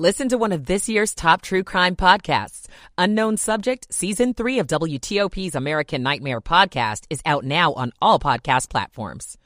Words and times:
Listen 0.00 0.30
to 0.30 0.38
one 0.38 0.52
of 0.52 0.64
this 0.64 0.88
year's 0.88 1.14
top 1.14 1.42
true 1.42 1.62
crime 1.62 1.94
podcasts. 1.94 2.68
Unknown 2.96 3.36
Subject, 3.36 3.86
Season 3.92 4.32
3 4.32 4.60
of 4.60 4.66
WTOP's 4.66 5.54
American 5.54 6.02
Nightmare 6.02 6.40
podcast 6.40 7.04
is 7.10 7.20
out 7.26 7.44
now 7.44 7.74
on 7.74 7.92
all 8.00 8.18
podcast 8.18 8.70
platforms. 8.70 9.36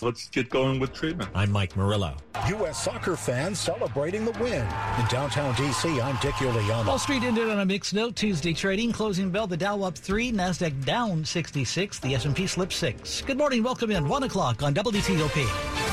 Let's 0.00 0.28
get 0.28 0.48
going 0.48 0.78
with 0.78 0.92
treatment. 0.92 1.30
I'm 1.34 1.50
Mike 1.50 1.76
Murillo. 1.76 2.14
U.S. 2.50 2.84
soccer 2.84 3.16
fans 3.16 3.58
celebrating 3.58 4.24
the 4.24 4.30
win. 4.40 4.64
In 5.00 5.06
downtown 5.08 5.52
D.C., 5.56 6.00
I'm 6.00 6.16
Dick 6.22 6.34
Uliano. 6.34 6.86
Wall 6.86 6.98
Street 7.00 7.24
ended 7.24 7.50
on 7.50 7.58
a 7.58 7.66
mixed 7.66 7.92
note 7.92 8.14
Tuesday 8.14 8.52
trading. 8.52 8.92
Closing 8.92 9.28
bell, 9.28 9.48
the 9.48 9.56
Dow 9.56 9.82
up 9.82 9.98
3, 9.98 10.30
NASDAQ 10.30 10.84
down 10.84 11.24
66, 11.24 11.98
the 11.98 12.14
S&P 12.14 12.46
slipped 12.46 12.74
6. 12.74 13.22
Good 13.22 13.36
morning, 13.36 13.64
welcome 13.64 13.90
in, 13.90 14.06
1 14.06 14.22
o'clock 14.22 14.62
on 14.62 14.72
WTOP. 14.72 15.87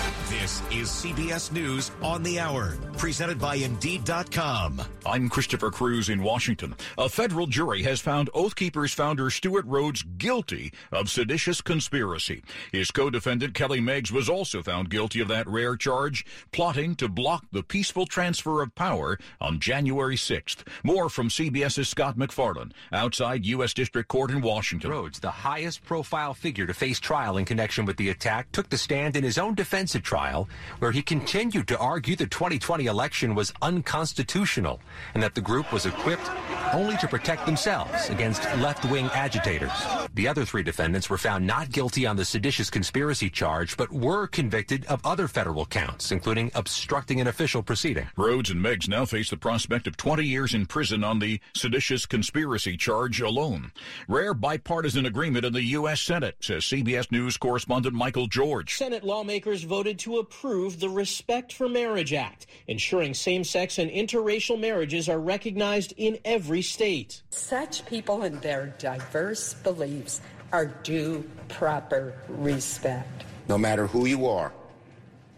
This 0.46 0.62
is 0.70 0.90
CBS 0.90 1.52
News 1.52 1.90
on 2.04 2.22
the 2.22 2.40
Hour, 2.40 2.78
presented 2.98 3.40
by 3.40 3.56
Indeed.com. 3.56 4.80
I'm 5.04 5.28
Christopher 5.28 5.72
Cruz 5.72 6.10
in 6.10 6.22
Washington. 6.22 6.76
A 7.00 7.10
federal 7.10 7.48
jury 7.48 7.82
has 7.82 8.00
found 8.00 8.30
Oath 8.32 8.56
Keepers 8.56 8.94
founder 8.94 9.32
Stewart 9.32 9.66
Rhodes 9.66 10.04
guilty 10.20 10.72
of 10.92 11.10
seditious 11.10 11.62
conspiracy. 11.62 12.44
His 12.72 12.92
co-defendant 12.92 13.56
Kelly 13.56 13.80
Meggs 13.80 14.12
was 14.12 14.30
also 14.30 14.62
found 14.62 14.92
guilty 14.92 15.20
of 15.20 15.30
that 15.30 15.48
rare 15.48 15.76
charge, 15.76 16.24
plotting 16.52 16.96
to 16.98 17.10
block 17.10 17.46
the 17.52 17.64
peaceful 17.64 18.06
transfer 18.06 18.62
of 18.62 18.76
power 18.76 19.18
on 19.42 19.60
January 19.60 20.16
6th. 20.16 20.58
More 20.84 21.10
from 21.10 21.30
CBS's 21.30 21.90
Scott 21.90 22.18
MacFarlane 22.18 22.72
outside 22.92 23.48
U.S. 23.48 23.74
District 23.74 24.08
Court 24.08 24.30
in 24.30 24.42
Washington. 24.42 24.92
Rhodes, 24.92 25.20
the 25.20 25.32
highest 25.32 25.84
profile 25.84 26.36
figure 26.36 26.68
to 26.68 26.74
face 26.76 27.00
trial 27.00 27.38
in 27.38 27.46
connection 27.46 27.86
with 27.86 27.98
the 27.98 28.10
attack, 28.10 28.52
took 28.52 28.70
the 28.70 28.78
stand 28.78 29.16
in 29.16 29.24
his 29.24 29.40
own 29.40 29.56
defensive 29.56 30.04
trial, 30.04 30.35
where 30.80 30.92
he 30.92 31.02
continued 31.02 31.68
to 31.68 31.78
argue 31.78 32.16
the 32.16 32.28
2020 32.28 32.86
election 32.86 33.36
was 33.36 33.54
unconstitutional 33.62 34.80
and 35.14 35.24
that 35.24 35.36
the 35.36 35.42
group 35.42 35.72
was 35.72 35.86
equipped 35.86 36.30
only 36.74 36.98
to 36.98 37.08
protect 37.08 37.46
themselves 37.46 38.10
against 38.10 38.44
left-wing 38.58 39.06
agitators. 39.14 39.72
The 40.14 40.28
other 40.28 40.46
three 40.46 40.64
defendants 40.64 41.10
were 41.10 41.18
found 41.18 41.46
not 41.46 41.72
guilty 41.72 42.06
on 42.06 42.16
the 42.16 42.26
seditious 42.26 42.70
conspiracy 42.70 43.30
charge, 43.30 43.78
but 43.78 43.92
were 43.92 44.28
convicted 44.28 44.86
of 44.88 45.06
other 45.06 45.28
federal 45.28 45.66
counts, 45.66 46.12
including 46.12 46.52
obstructing 46.56 47.22
an 47.22 47.28
official 47.28 47.64
proceeding. 47.64 48.08
Rhodes 48.18 48.50
and 48.50 48.62
Meggs 48.62 48.90
now 48.90 49.06
face 49.06 49.30
the 49.30 49.38
prospect 49.38 49.88
of 49.88 49.98
20 49.98 50.26
years 50.26 50.54
in 50.54 50.66
prison 50.66 51.04
on 51.04 51.20
the 51.20 51.40
seditious 51.54 52.06
conspiracy 52.06 52.78
charge 52.78 53.22
alone. 53.22 53.72
Rare 54.08 54.34
bipartisan 54.34 55.06
agreement 55.06 55.46
in 55.46 55.54
the 55.54 55.64
U.S. 55.64 56.02
Senate, 56.02 56.36
says 56.40 56.64
CBS 56.64 57.12
News 57.12 57.38
correspondent 57.38 57.96
Michael 57.96 58.28
George. 58.28 58.76
Senate 58.76 59.04
lawmakers 59.04 59.64
voted 59.64 60.00
to 60.00 60.18
approve 60.26 60.80
the 60.80 60.90
Respect 60.90 61.54
for 61.54 61.70
Marriage 61.70 62.12
Act, 62.12 62.48
ensuring 62.68 63.14
same-sex 63.14 63.78
and 63.78 63.92
interracial 63.92 64.60
marriages 64.60 65.08
are 65.08 65.20
recognized 65.20 65.94
in 65.98 66.18
every 66.26 66.64
state. 66.64 67.22
Such 67.30 67.86
people 67.86 68.24
and 68.24 68.42
their 68.42 68.74
diverse 68.80 69.54
beliefs 69.54 70.22
are 70.52 70.66
due 70.66 71.30
proper 71.48 72.16
respect. 72.28 73.24
No 73.48 73.58
matter 73.60 73.86
who 73.86 74.08
you 74.08 74.26
are 74.26 74.52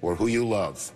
or 0.02 0.16
who 0.16 0.28
you 0.28 0.48
love, 0.48 0.90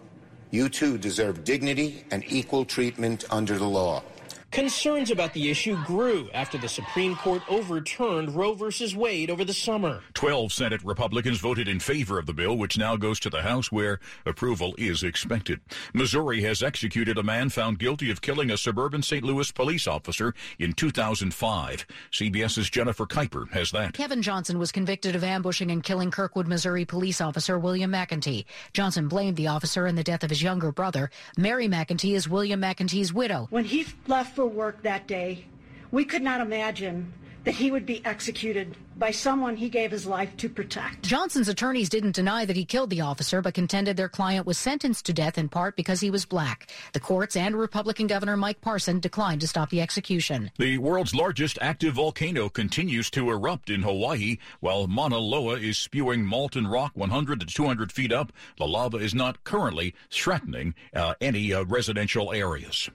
you 0.51 0.69
too 0.69 0.97
deserve 0.97 1.43
dignity 1.43 2.05
and 2.11 2.23
equal 2.27 2.63
treatment 2.63 3.25
under 3.29 3.57
the 3.57 3.67
law. 3.67 4.03
Concerns 4.51 5.11
about 5.11 5.33
the 5.33 5.49
issue 5.49 5.81
grew 5.85 6.29
after 6.33 6.57
the 6.57 6.67
Supreme 6.67 7.15
Court 7.15 7.41
overturned 7.49 8.35
Roe 8.35 8.53
v. 8.53 8.95
Wade 8.97 9.29
over 9.29 9.45
the 9.45 9.53
summer. 9.53 10.01
Twelve 10.13 10.51
Senate 10.51 10.83
Republicans 10.83 11.39
voted 11.39 11.69
in 11.69 11.79
favor 11.79 12.19
of 12.19 12.25
the 12.25 12.33
bill, 12.33 12.57
which 12.57 12.77
now 12.77 12.97
goes 12.97 13.17
to 13.21 13.29
the 13.29 13.43
House 13.43 13.71
where 13.71 14.01
approval 14.25 14.75
is 14.77 15.03
expected. 15.03 15.61
Missouri 15.93 16.41
has 16.41 16.61
executed 16.61 17.17
a 17.17 17.23
man 17.23 17.47
found 17.47 17.79
guilty 17.79 18.11
of 18.11 18.21
killing 18.21 18.51
a 18.51 18.57
suburban 18.57 19.01
St. 19.01 19.23
Louis 19.23 19.49
police 19.53 19.87
officer 19.87 20.33
in 20.59 20.73
2005. 20.73 21.85
CBS's 22.11 22.69
Jennifer 22.69 23.05
Keiper 23.05 23.49
has 23.51 23.71
that. 23.71 23.93
Kevin 23.93 24.21
Johnson 24.21 24.59
was 24.59 24.73
convicted 24.73 25.15
of 25.15 25.23
ambushing 25.23 25.71
and 25.71 25.81
killing 25.81 26.11
Kirkwood, 26.11 26.47
Missouri 26.47 26.83
police 26.83 27.21
officer 27.21 27.57
William 27.57 27.93
McEntee. 27.93 28.43
Johnson 28.73 29.07
blamed 29.07 29.37
the 29.37 29.47
officer 29.47 29.87
in 29.87 29.95
the 29.95 30.03
death 30.03 30.25
of 30.25 30.29
his 30.29 30.43
younger 30.43 30.73
brother. 30.73 31.09
Mary 31.37 31.69
McEntee 31.69 32.15
is 32.15 32.27
William 32.27 32.59
McEntee's 32.59 33.13
widow. 33.13 33.47
When 33.49 33.63
he 33.63 33.85
left 34.07 34.40
for 34.41 34.47
work 34.47 34.81
that 34.81 35.05
day, 35.05 35.45
we 35.91 36.03
could 36.03 36.23
not 36.23 36.41
imagine 36.41 37.13
that 37.43 37.53
he 37.53 37.69
would 37.69 37.85
be 37.85 38.03
executed 38.03 38.75
by 39.01 39.09
someone 39.09 39.55
he 39.55 39.67
gave 39.67 39.89
his 39.89 40.05
life 40.05 40.37
to 40.37 40.47
protect. 40.47 41.01
Johnson's 41.01 41.49
attorneys 41.49 41.89
didn't 41.89 42.13
deny 42.13 42.45
that 42.45 42.55
he 42.55 42.63
killed 42.63 42.91
the 42.91 43.01
officer, 43.01 43.41
but 43.41 43.55
contended 43.55 43.97
their 43.97 44.07
client 44.07 44.45
was 44.45 44.59
sentenced 44.59 45.07
to 45.07 45.13
death 45.13 45.39
in 45.39 45.49
part 45.49 45.75
because 45.75 45.99
he 45.99 46.11
was 46.11 46.23
black. 46.23 46.69
The 46.93 46.99
courts 46.99 47.35
and 47.35 47.55
Republican 47.57 48.05
Governor 48.05 48.37
Mike 48.37 48.61
Parson 48.61 48.99
declined 48.99 49.41
to 49.41 49.47
stop 49.47 49.71
the 49.71 49.81
execution. 49.81 50.51
The 50.59 50.77
world's 50.77 51.15
largest 51.15 51.57
active 51.61 51.95
volcano 51.95 52.47
continues 52.47 53.09
to 53.09 53.31
erupt 53.31 53.71
in 53.71 53.81
Hawaii 53.81 54.37
while 54.59 54.85
Mauna 54.85 55.17
Loa 55.17 55.57
is 55.57 55.79
spewing 55.79 56.23
molten 56.23 56.67
rock 56.67 56.91
100 56.93 57.39
to 57.39 57.47
200 57.47 57.91
feet 57.91 58.13
up. 58.13 58.31
The 58.57 58.67
lava 58.67 58.97
is 58.97 59.15
not 59.15 59.43
currently 59.43 59.95
threatening 60.11 60.75
uh, 60.95 61.15
any 61.19 61.51
uh, 61.51 61.63
residential 61.63 62.31
areas. 62.31 62.87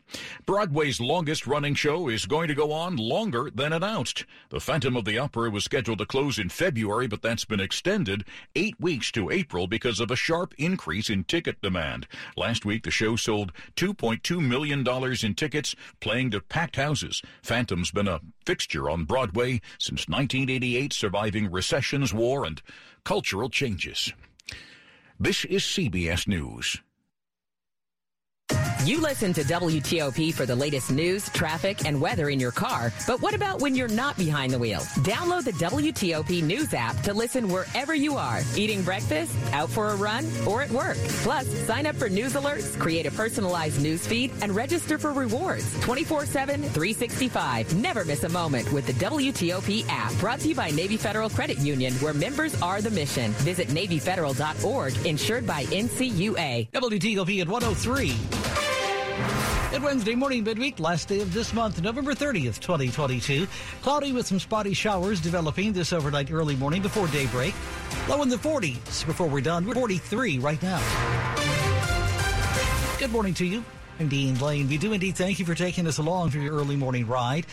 Broadway's 0.46 1.00
longest 1.00 1.48
running 1.48 1.74
show 1.74 2.08
is 2.08 2.26
going 2.26 2.46
to 2.46 2.54
go 2.54 2.70
on 2.70 2.94
longer 2.94 3.50
than 3.52 3.72
announced. 3.72 4.24
The 4.50 4.60
Phantom 4.60 4.96
of 4.96 5.04
the 5.04 5.18
Opera 5.18 5.50
was 5.50 5.64
scheduled 5.64 5.95
to 5.98 6.06
close 6.06 6.38
in 6.38 6.48
February, 6.48 7.06
but 7.06 7.22
that's 7.22 7.44
been 7.44 7.60
extended 7.60 8.24
eight 8.54 8.78
weeks 8.80 9.10
to 9.12 9.30
April 9.30 9.66
because 9.66 10.00
of 10.00 10.10
a 10.10 10.16
sharp 10.16 10.54
increase 10.58 11.10
in 11.10 11.24
ticket 11.24 11.60
demand. 11.62 12.06
Last 12.36 12.64
week, 12.64 12.84
the 12.84 12.90
show 12.90 13.16
sold 13.16 13.52
$2.2 13.76 14.40
million 14.40 14.86
in 15.24 15.34
tickets, 15.34 15.74
playing 16.00 16.30
to 16.30 16.40
packed 16.40 16.76
houses. 16.76 17.22
Phantom's 17.42 17.90
been 17.90 18.08
a 18.08 18.20
fixture 18.44 18.88
on 18.90 19.04
Broadway 19.04 19.60
since 19.78 20.08
1988, 20.08 20.92
surviving 20.92 21.50
recessions, 21.50 22.12
war, 22.14 22.44
and 22.44 22.62
cultural 23.04 23.48
changes. 23.48 24.12
This 25.18 25.44
is 25.44 25.62
CBS 25.62 26.28
News. 26.28 26.80
You 28.86 29.00
listen 29.00 29.32
to 29.32 29.42
WTOP 29.42 30.32
for 30.32 30.46
the 30.46 30.54
latest 30.54 30.92
news, 30.92 31.28
traffic, 31.30 31.84
and 31.84 32.00
weather 32.00 32.28
in 32.28 32.38
your 32.38 32.52
car. 32.52 32.92
But 33.04 33.20
what 33.20 33.34
about 33.34 33.60
when 33.60 33.74
you're 33.74 33.88
not 33.88 34.16
behind 34.16 34.52
the 34.52 34.60
wheel? 34.60 34.78
Download 35.02 35.42
the 35.42 35.54
WTOP 35.54 36.40
News 36.44 36.72
app 36.72 37.00
to 37.02 37.12
listen 37.12 37.48
wherever 37.48 37.96
you 37.96 38.14
are, 38.14 38.42
eating 38.54 38.84
breakfast, 38.84 39.34
out 39.52 39.70
for 39.70 39.88
a 39.88 39.96
run, 39.96 40.24
or 40.46 40.62
at 40.62 40.70
work. 40.70 40.96
Plus, 41.24 41.48
sign 41.66 41.84
up 41.84 41.96
for 41.96 42.08
news 42.08 42.34
alerts, 42.34 42.78
create 42.78 43.06
a 43.06 43.10
personalized 43.10 43.82
news 43.82 44.06
feed, 44.06 44.30
and 44.40 44.54
register 44.54 44.98
for 44.98 45.12
rewards 45.12 45.66
24 45.80 46.24
7, 46.24 46.62
365. 46.62 47.74
Never 47.74 48.04
miss 48.04 48.22
a 48.22 48.28
moment 48.28 48.72
with 48.72 48.86
the 48.86 48.92
WTOP 49.04 49.84
app. 49.88 50.14
Brought 50.20 50.38
to 50.40 50.48
you 50.50 50.54
by 50.54 50.70
Navy 50.70 50.96
Federal 50.96 51.28
Credit 51.28 51.58
Union, 51.58 51.92
where 51.94 52.14
members 52.14 52.62
are 52.62 52.80
the 52.80 52.90
mission. 52.90 53.32
Visit 53.42 53.66
NavyFederal.org, 53.66 55.04
insured 55.04 55.44
by 55.44 55.64
NCUA. 55.64 56.70
WTOP 56.70 57.40
at 57.40 57.48
103. 57.48 58.45
Good 59.76 59.84
Wednesday 59.84 60.14
morning, 60.14 60.42
midweek, 60.42 60.80
last 60.80 61.06
day 61.06 61.20
of 61.20 61.34
this 61.34 61.52
month, 61.52 61.82
November 61.82 62.14
30th, 62.14 62.60
2022. 62.60 63.46
Cloudy 63.82 64.10
with 64.10 64.26
some 64.26 64.40
spotty 64.40 64.72
showers 64.72 65.20
developing 65.20 65.74
this 65.74 65.92
overnight 65.92 66.32
early 66.32 66.56
morning 66.56 66.80
before 66.80 67.08
daybreak. 67.08 67.54
Low 68.08 68.22
in 68.22 68.30
the 68.30 68.36
40s 68.36 69.04
before 69.04 69.26
we're 69.26 69.42
done. 69.42 69.66
We're 69.66 69.74
43 69.74 70.38
right 70.38 70.62
now. 70.62 70.80
Good 72.98 73.12
morning 73.12 73.34
to 73.34 73.44
you. 73.44 73.62
I'm 74.00 74.08
Dean 74.08 74.38
Lane. 74.38 74.66
We 74.66 74.78
do 74.78 74.94
indeed 74.94 75.14
thank 75.14 75.38
you 75.38 75.44
for 75.44 75.54
taking 75.54 75.86
us 75.86 75.98
along 75.98 76.30
for 76.30 76.38
your 76.38 76.54
early 76.54 76.76
morning 76.76 77.06
ride. 77.06 77.44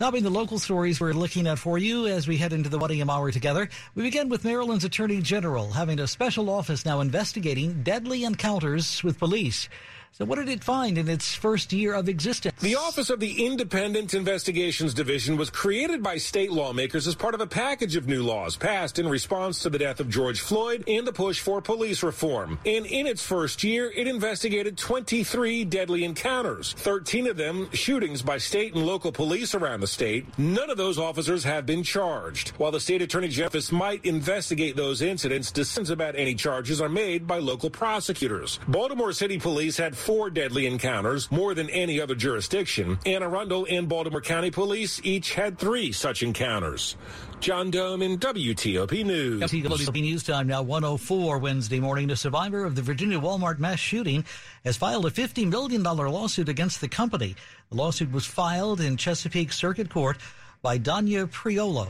Now, 0.00 0.12
being 0.12 0.22
the 0.22 0.30
local 0.30 0.60
stories 0.60 1.00
we're 1.00 1.12
looking 1.12 1.48
at 1.48 1.58
for 1.58 1.78
you 1.78 2.06
as 2.06 2.28
we 2.28 2.36
head 2.36 2.52
into 2.52 2.68
the 2.68 2.78
1 2.78 2.92
a.m. 2.92 3.10
hour 3.10 3.32
together, 3.32 3.68
we 3.96 4.04
begin 4.04 4.28
with 4.28 4.44
Maryland's 4.44 4.84
Attorney 4.84 5.20
General 5.20 5.72
having 5.72 5.98
a 5.98 6.06
special 6.06 6.48
office 6.48 6.84
now 6.84 7.00
investigating 7.00 7.82
deadly 7.82 8.22
encounters 8.22 9.02
with 9.02 9.18
police. 9.18 9.68
So, 10.14 10.26
what 10.26 10.38
did 10.38 10.50
it 10.50 10.62
find 10.62 10.98
in 10.98 11.08
its 11.08 11.34
first 11.34 11.72
year 11.72 11.94
of 11.94 12.06
existence? 12.06 12.60
The 12.60 12.76
Office 12.76 13.08
of 13.08 13.18
the 13.18 13.46
Independent 13.46 14.12
Investigations 14.12 14.92
Division 14.92 15.38
was 15.38 15.48
created 15.48 16.02
by 16.02 16.18
state 16.18 16.52
lawmakers 16.52 17.06
as 17.06 17.14
part 17.14 17.34
of 17.34 17.40
a 17.40 17.46
package 17.46 17.96
of 17.96 18.06
new 18.06 18.22
laws 18.22 18.54
passed 18.54 18.98
in 18.98 19.08
response 19.08 19.60
to 19.60 19.70
the 19.70 19.78
death 19.78 20.00
of 20.00 20.10
George 20.10 20.42
Floyd 20.42 20.84
and 20.86 21.06
the 21.06 21.14
push 21.14 21.40
for 21.40 21.62
police 21.62 22.02
reform. 22.02 22.58
And 22.66 22.84
in 22.84 23.06
its 23.06 23.24
first 23.24 23.64
year, 23.64 23.90
it 23.90 24.06
investigated 24.06 24.76
23 24.76 25.64
deadly 25.64 26.04
encounters, 26.04 26.74
13 26.74 27.28
of 27.28 27.38
them 27.38 27.70
shootings 27.72 28.20
by 28.20 28.36
state 28.36 28.74
and 28.74 28.84
local 28.84 29.12
police 29.12 29.54
around 29.54 29.80
the 29.80 29.86
state. 29.86 30.26
None 30.38 30.68
of 30.68 30.76
those 30.76 30.98
officers 30.98 31.42
have 31.44 31.64
been 31.64 31.82
charged. 31.82 32.50
While 32.58 32.72
the 32.72 32.80
state 32.80 33.00
attorney 33.00 33.28
general 33.28 33.62
might 33.72 34.04
investigate 34.04 34.76
those 34.76 35.00
incidents, 35.00 35.50
decisions 35.50 35.88
about 35.88 36.16
any 36.16 36.34
charges 36.34 36.82
are 36.82 36.90
made 36.90 37.26
by 37.26 37.38
local 37.38 37.70
prosecutors. 37.70 38.60
Baltimore 38.68 39.12
City 39.14 39.38
Police 39.38 39.78
had 39.78 39.96
four 40.02 40.30
deadly 40.30 40.66
encounters, 40.66 41.30
more 41.30 41.54
than 41.54 41.70
any 41.70 42.00
other 42.00 42.14
jurisdiction. 42.14 42.98
Anne 43.06 43.22
Arundel 43.22 43.66
and 43.70 43.88
Baltimore 43.88 44.20
County 44.20 44.50
Police 44.50 45.00
each 45.04 45.34
had 45.34 45.58
three 45.58 45.92
such 45.92 46.22
encounters. 46.22 46.96
John 47.40 47.70
Domen 47.70 48.18
WTOP 48.18 49.04
News. 49.04 49.42
WTOP 49.42 50.02
News 50.02 50.24
Time 50.24 50.46
now 50.46 50.62
104 50.62 51.38
Wednesday 51.38 51.80
morning. 51.80 52.08
The 52.08 52.16
survivor 52.16 52.64
of 52.64 52.74
the 52.74 52.82
Virginia 52.82 53.18
Walmart 53.18 53.58
mass 53.58 53.78
shooting 53.78 54.24
has 54.64 54.76
filed 54.76 55.06
a 55.06 55.10
$50 55.10 55.48
million 55.48 55.82
lawsuit 55.82 56.48
against 56.48 56.80
the 56.80 56.88
company. 56.88 57.34
The 57.70 57.76
lawsuit 57.76 58.12
was 58.12 58.26
filed 58.26 58.80
in 58.80 58.96
Chesapeake 58.96 59.52
Circuit 59.52 59.90
Court 59.90 60.18
by 60.62 60.78
Donya 60.78 61.30
Prioleau 61.30 61.88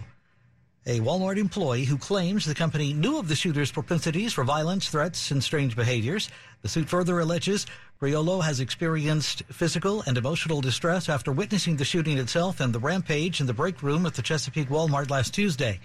a 0.84 0.98
Walmart 0.98 1.38
employee 1.38 1.84
who 1.84 1.96
claims 1.96 2.44
the 2.44 2.54
company 2.54 2.92
knew 2.92 3.18
of 3.18 3.28
the 3.28 3.36
shooter's 3.36 3.70
propensities 3.70 4.32
for 4.32 4.42
violence, 4.42 4.88
threats, 4.88 5.30
and 5.30 5.42
strange 5.42 5.76
behaviors. 5.76 6.28
The 6.62 6.68
suit 6.68 6.88
further 6.88 7.20
alleges 7.20 7.66
Prioleau 8.00 8.40
has 8.40 8.58
experienced 8.58 9.44
physical 9.44 10.02
and 10.02 10.18
emotional 10.18 10.60
distress 10.60 11.08
after 11.08 11.30
witnessing 11.30 11.76
the 11.76 11.84
shooting 11.84 12.18
itself 12.18 12.58
and 12.58 12.72
the 12.72 12.80
rampage 12.80 13.40
in 13.40 13.46
the 13.46 13.54
break 13.54 13.80
room 13.80 14.06
at 14.06 14.14
the 14.14 14.22
Chesapeake 14.22 14.68
Walmart 14.68 15.08
last 15.08 15.32
Tuesday. 15.32 15.78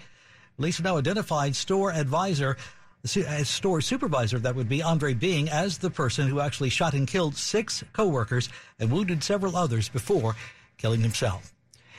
Police 0.56 0.80
now 0.80 0.96
identified 0.96 1.54
store 1.54 1.92
advisor, 1.92 2.56
as 3.24 3.48
store 3.48 3.80
supervisor, 3.80 4.40
that 4.40 4.56
would 4.56 4.68
be 4.68 4.82
Andre 4.82 5.14
Bing, 5.14 5.48
as 5.48 5.78
the 5.78 5.90
person 5.90 6.26
who 6.26 6.40
actually 6.40 6.70
shot 6.70 6.94
and 6.94 7.06
killed 7.06 7.36
six 7.36 7.84
coworkers 7.92 8.48
and 8.80 8.90
wounded 8.90 9.22
several 9.22 9.54
others 9.54 9.88
before 9.88 10.34
killing 10.76 11.02
himself. 11.02 11.52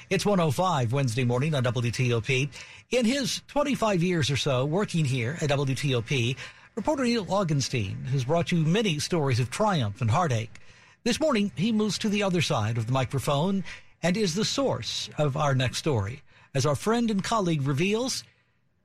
It's 0.10 0.26
105 0.26 0.92
Wednesday 0.92 1.24
morning 1.24 1.54
on 1.54 1.64
WTOP. 1.64 2.50
In 2.90 3.06
his 3.06 3.44
25 3.48 4.02
years 4.02 4.32
or 4.32 4.38
so 4.38 4.66
working 4.66 5.06
here 5.06 5.38
at 5.40 5.52
WTOP, 5.52 6.36
reporter 6.74 7.04
Neil 7.04 7.28
Augenstein 7.28 8.08
has 8.08 8.26
brought 8.26 8.52
you 8.52 8.62
many 8.62 8.98
stories 8.98 9.40
of 9.40 9.52
triumph 9.52 10.02
and 10.02 10.10
heartache. 10.10 10.60
This 11.04 11.20
morning, 11.20 11.52
he 11.56 11.72
moves 11.72 12.00
to 12.00 12.10
the 12.10 12.24
other 12.24 12.42
side 12.42 12.80
of 12.80 12.88
the 12.88 12.92
microphone 12.92 13.64
and 14.02 14.18
is 14.18 14.34
the 14.34 14.46
source 14.46 15.12
of 15.20 15.38
our 15.38 15.54
next 15.54 15.78
story. 15.78 16.24
As 16.56 16.66
our 16.66 16.74
friend 16.76 17.12
and 17.12 17.24
colleague 17.24 17.68
reveals, 17.68 18.24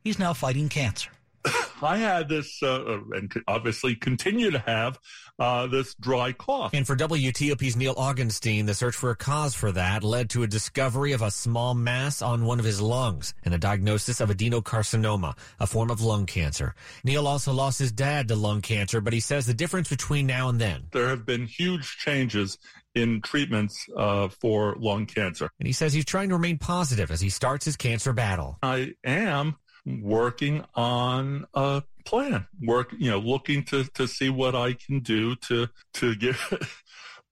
he's 0.02 0.18
now 0.18 0.34
fighting 0.34 0.68
cancer. 0.68 1.08
I 1.82 1.98
had 1.98 2.28
this, 2.28 2.62
uh, 2.62 3.00
and 3.12 3.32
obviously 3.46 3.94
continue 3.94 4.50
to 4.50 4.58
have 4.58 4.98
uh, 5.38 5.66
this 5.66 5.94
dry 5.94 6.32
cough. 6.32 6.72
And 6.72 6.86
for 6.86 6.96
WTOP's 6.96 7.76
Neil 7.76 7.94
Augenstein, 7.94 8.66
the 8.66 8.74
search 8.74 8.94
for 8.94 9.10
a 9.10 9.16
cause 9.16 9.54
for 9.54 9.72
that 9.72 10.02
led 10.02 10.30
to 10.30 10.42
a 10.42 10.46
discovery 10.46 11.12
of 11.12 11.22
a 11.22 11.30
small 11.30 11.74
mass 11.74 12.22
on 12.22 12.44
one 12.44 12.58
of 12.58 12.64
his 12.64 12.80
lungs 12.80 13.34
and 13.44 13.54
a 13.54 13.58
diagnosis 13.58 14.20
of 14.20 14.30
adenocarcinoma, 14.30 15.36
a 15.60 15.66
form 15.66 15.90
of 15.90 16.00
lung 16.00 16.26
cancer. 16.26 16.74
Neil 17.02 17.26
also 17.26 17.52
lost 17.52 17.78
his 17.78 17.92
dad 17.92 18.28
to 18.28 18.36
lung 18.36 18.60
cancer, 18.60 19.00
but 19.00 19.12
he 19.12 19.20
says 19.20 19.46
the 19.46 19.54
difference 19.54 19.88
between 19.88 20.26
now 20.26 20.48
and 20.48 20.60
then. 20.60 20.84
There 20.92 21.08
have 21.08 21.26
been 21.26 21.46
huge 21.46 21.98
changes 21.98 22.58
in 22.94 23.20
treatments 23.22 23.86
uh, 23.96 24.28
for 24.28 24.76
lung 24.78 25.06
cancer. 25.06 25.50
And 25.58 25.66
he 25.66 25.72
says 25.72 25.92
he's 25.92 26.04
trying 26.04 26.28
to 26.28 26.36
remain 26.36 26.58
positive 26.58 27.10
as 27.10 27.20
he 27.20 27.28
starts 27.28 27.64
his 27.64 27.76
cancer 27.76 28.12
battle. 28.12 28.56
I 28.62 28.94
am 29.04 29.56
working 29.86 30.64
on 30.74 31.46
a 31.54 31.82
plan 32.04 32.46
work 32.62 32.94
you 32.98 33.10
know 33.10 33.18
looking 33.18 33.62
to 33.64 33.84
to 33.94 34.06
see 34.06 34.28
what 34.28 34.54
i 34.54 34.72
can 34.72 35.00
do 35.00 35.34
to 35.36 35.66
to 35.92 36.14
get 36.16 36.36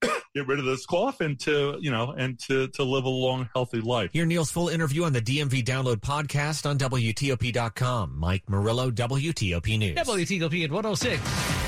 get 0.35 0.47
rid 0.47 0.59
of 0.59 0.65
this 0.65 0.85
cough 0.85 1.21
and 1.21 1.39
to 1.39 1.77
you 1.79 1.91
know 1.91 2.11
and 2.11 2.39
to 2.39 2.67
to 2.69 2.83
live 2.83 3.05
a 3.05 3.09
long 3.09 3.49
healthy 3.53 3.81
life. 3.81 4.11
Hear 4.13 4.25
neil's 4.25 4.51
full 4.51 4.69
interview 4.69 5.03
on 5.03 5.13
the 5.13 5.21
dmv 5.21 5.63
download 5.63 5.97
podcast 5.97 6.69
on 6.69 6.77
wtop.com 6.77 8.17
mike 8.17 8.43
murillo 8.49 8.91
wtop 8.91 9.77
news. 9.79 9.97
Wtop 9.97 10.63
at 10.63 10.71
106 10.71 11.62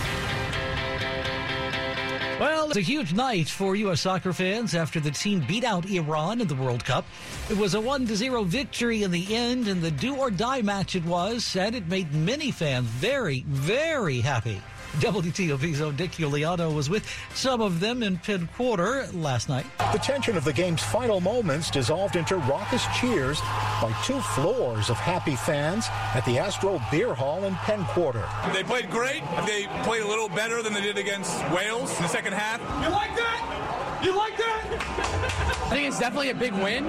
well, 2.39 2.67
it's 2.67 2.77
a 2.77 2.81
huge 2.81 3.13
night 3.13 3.47
for 3.47 3.75
U.S. 3.75 4.01
soccer 4.01 4.33
fans 4.33 4.75
after 4.75 4.99
the 4.99 5.11
team 5.11 5.43
beat 5.47 5.63
out 5.63 5.89
Iran 5.89 6.41
in 6.41 6.47
the 6.47 6.55
World 6.55 6.83
Cup. 6.83 7.05
It 7.49 7.57
was 7.57 7.75
a 7.75 7.81
1 7.81 8.07
0 8.07 8.43
victory 8.43 9.03
in 9.03 9.11
the 9.11 9.35
end, 9.35 9.67
and 9.67 9.81
the 9.81 9.91
do 9.91 10.15
or 10.15 10.31
die 10.31 10.61
match 10.61 10.95
it 10.95 11.05
was, 11.05 11.55
and 11.55 11.75
it 11.75 11.87
made 11.87 12.13
many 12.13 12.51
fans 12.51 12.87
very, 12.87 13.45
very 13.47 14.19
happy. 14.19 14.61
WTOP's 14.95 15.81
own 15.81 15.95
Dick 15.95 16.12
Uliano 16.12 16.74
was 16.74 16.89
with 16.89 17.06
some 17.33 17.62
of 17.62 17.80
them 17.80 18.01
in 18.01 18.18
Penn 18.18 18.47
Quarter 18.56 19.07
last 19.13 19.50
night. 19.50 19.65
The 19.92 20.00
tension 20.00 20.38
of 20.38 20.44
the 20.44 20.53
game's 20.53 20.81
final 20.81 21.19
moments 21.19 21.69
dissolved 21.69 22.15
into 22.15 22.38
raucous 22.38 22.86
cheers 23.00 23.39
by 23.81 23.94
two 24.03 24.19
floors 24.21 24.89
of 24.89 24.97
happy 24.97 25.36
fans 25.36 25.88
at 26.13 26.24
the 26.25 26.39
Astro 26.39 26.81
Beer 26.92 27.13
Hall 27.13 27.44
in 27.44 27.56
Penn 27.56 27.83
Quarter. 27.86 28.27
They 28.53 28.63
played 28.63 28.89
great. 28.89 29.24
They 29.45 29.68
played 29.83 30.03
a 30.03 30.07
little 30.07 30.30
better 30.30 30.63
than 30.63 30.74
they 30.74 30.81
did 30.81 30.98
against 30.98 31.38
Wales 31.51 31.95
in 31.98 32.03
the 32.03 32.09
second 32.09 32.33
half. 32.33 32.59
You 32.83 32.89
like 32.89 33.15
that? 33.15 33.84
You 34.05 34.15
like 34.15 34.37
that? 34.37 35.55
I 35.65 35.69
think 35.69 35.87
it's 35.87 35.97
definitely 35.99 36.29
a 36.29 36.35
big 36.35 36.53
win. 36.53 36.85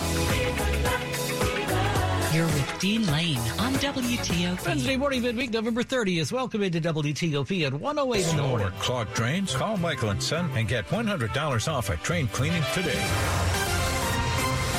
You're 2.34 2.46
with 2.48 2.79
Dean 2.79 3.05
Lane 3.12 3.38
on 3.60 3.74
WTOP. 3.75 4.65
Wednesday 4.65 4.98
morning, 4.98 5.22
midweek, 5.22 5.51
November 5.51 5.84
30th. 5.84 6.31
Welcome 6.31 6.63
into 6.63 6.81
WTOP 6.81 7.67
at 7.67 7.74
108 7.75 8.27
in 8.27 8.38
the 8.38 8.41
morning. 8.41 8.72
clogged 8.79 9.13
drains? 9.13 9.55
Call 9.55 9.77
Michael 9.77 10.10
and 10.10 10.24
Son 10.24 10.50
and 10.55 10.67
get 10.67 10.88
$100 10.88 11.72
off 11.72 11.91
a 11.91 11.98
train 11.98 12.27
cleaning 12.29 12.63
today. 12.74 13.00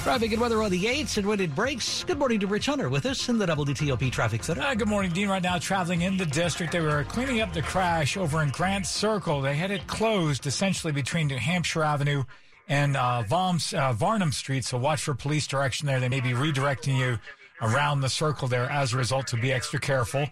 Traffic 0.05 0.33
and 0.33 0.41
weather 0.43 0.63
on 0.63 0.71
the 0.71 0.85
8s 0.85 1.17
and 1.17 1.27
when 1.27 1.41
it 1.41 1.55
breaks. 1.55 2.05
Good 2.05 2.19
morning 2.19 2.39
to 2.41 2.47
Rich 2.47 2.67
Hunter 2.67 2.91
with 2.91 3.07
us 3.07 3.27
in 3.31 3.39
the 3.39 3.47
WTOP 3.47 4.13
Traffic 4.13 4.45
Center. 4.45 4.61
Uh, 4.61 4.75
good 4.75 4.87
morning, 4.87 5.11
Dean. 5.11 5.31
Right 5.31 5.43
now, 5.43 5.57
traveling 5.57 6.03
in 6.03 6.19
the 6.19 6.27
district, 6.27 6.73
they 6.73 6.81
were 6.81 7.05
cleaning 7.05 7.41
up 7.41 7.55
the 7.55 7.63
crash 7.63 8.19
over 8.19 8.43
in 8.43 8.51
Grant 8.51 8.87
Circle. 8.87 9.41
They 9.41 9.55
had 9.55 9.71
it 9.71 9.87
closed 9.87 10.47
essentially 10.47 10.93
between 10.93 11.29
New 11.29 11.39
Hampshire 11.39 11.83
Avenue 11.83 12.25
and 12.69 12.99
uh, 12.99 13.23
Voms, 13.27 13.73
uh, 13.73 13.95
Varnum 13.95 14.31
Street. 14.31 14.67
So 14.67 14.77
watch 14.77 15.01
for 15.01 15.15
police 15.15 15.47
direction 15.47 15.87
there. 15.87 16.01
They 16.01 16.11
may 16.11 16.21
be 16.21 16.33
redirecting 16.33 16.99
you 16.99 17.19
around 17.63 18.03
the 18.03 18.11
circle 18.11 18.47
there 18.47 18.71
as 18.71 18.93
a 18.93 18.99
result, 18.99 19.27
to 19.29 19.39
be 19.39 19.55
extra 19.55 19.81
careful. 19.81 20.27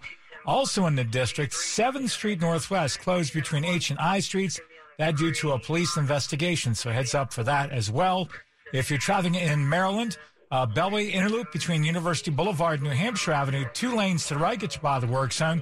Also 0.45 0.85
in 0.85 0.93
the 0.93 1.03
district, 1.03 1.51
7th 1.51 2.11
Street 2.11 2.39
Northwest 2.39 2.99
closed 2.99 3.33
between 3.33 3.65
H 3.65 3.89
and 3.89 3.97
I 3.97 4.19
Streets. 4.19 4.59
That 4.99 5.17
due 5.17 5.33
to 5.33 5.53
a 5.53 5.59
police 5.59 5.97
investigation. 5.97 6.75
So 6.75 6.91
heads 6.91 7.15
up 7.15 7.33
for 7.33 7.41
that 7.41 7.71
as 7.71 7.89
well. 7.89 8.29
If 8.73 8.89
you're 8.89 8.97
traveling 8.97 9.35
in 9.35 9.69
Maryland, 9.69 10.17
uh, 10.49 10.65
Beltway 10.65 11.13
Interloop 11.13 11.51
between 11.51 11.83
University 11.83 12.31
Boulevard 12.31 12.79
and 12.79 12.89
New 12.89 12.95
Hampshire 12.95 13.31
Avenue, 13.31 13.65
two 13.73 13.95
lanes 13.95 14.25
to 14.27 14.33
the 14.33 14.39
right 14.39 14.59
gets 14.59 14.75
you 14.75 14.81
by 14.81 14.99
the 14.99 15.05
work 15.05 15.31
zone. 15.31 15.61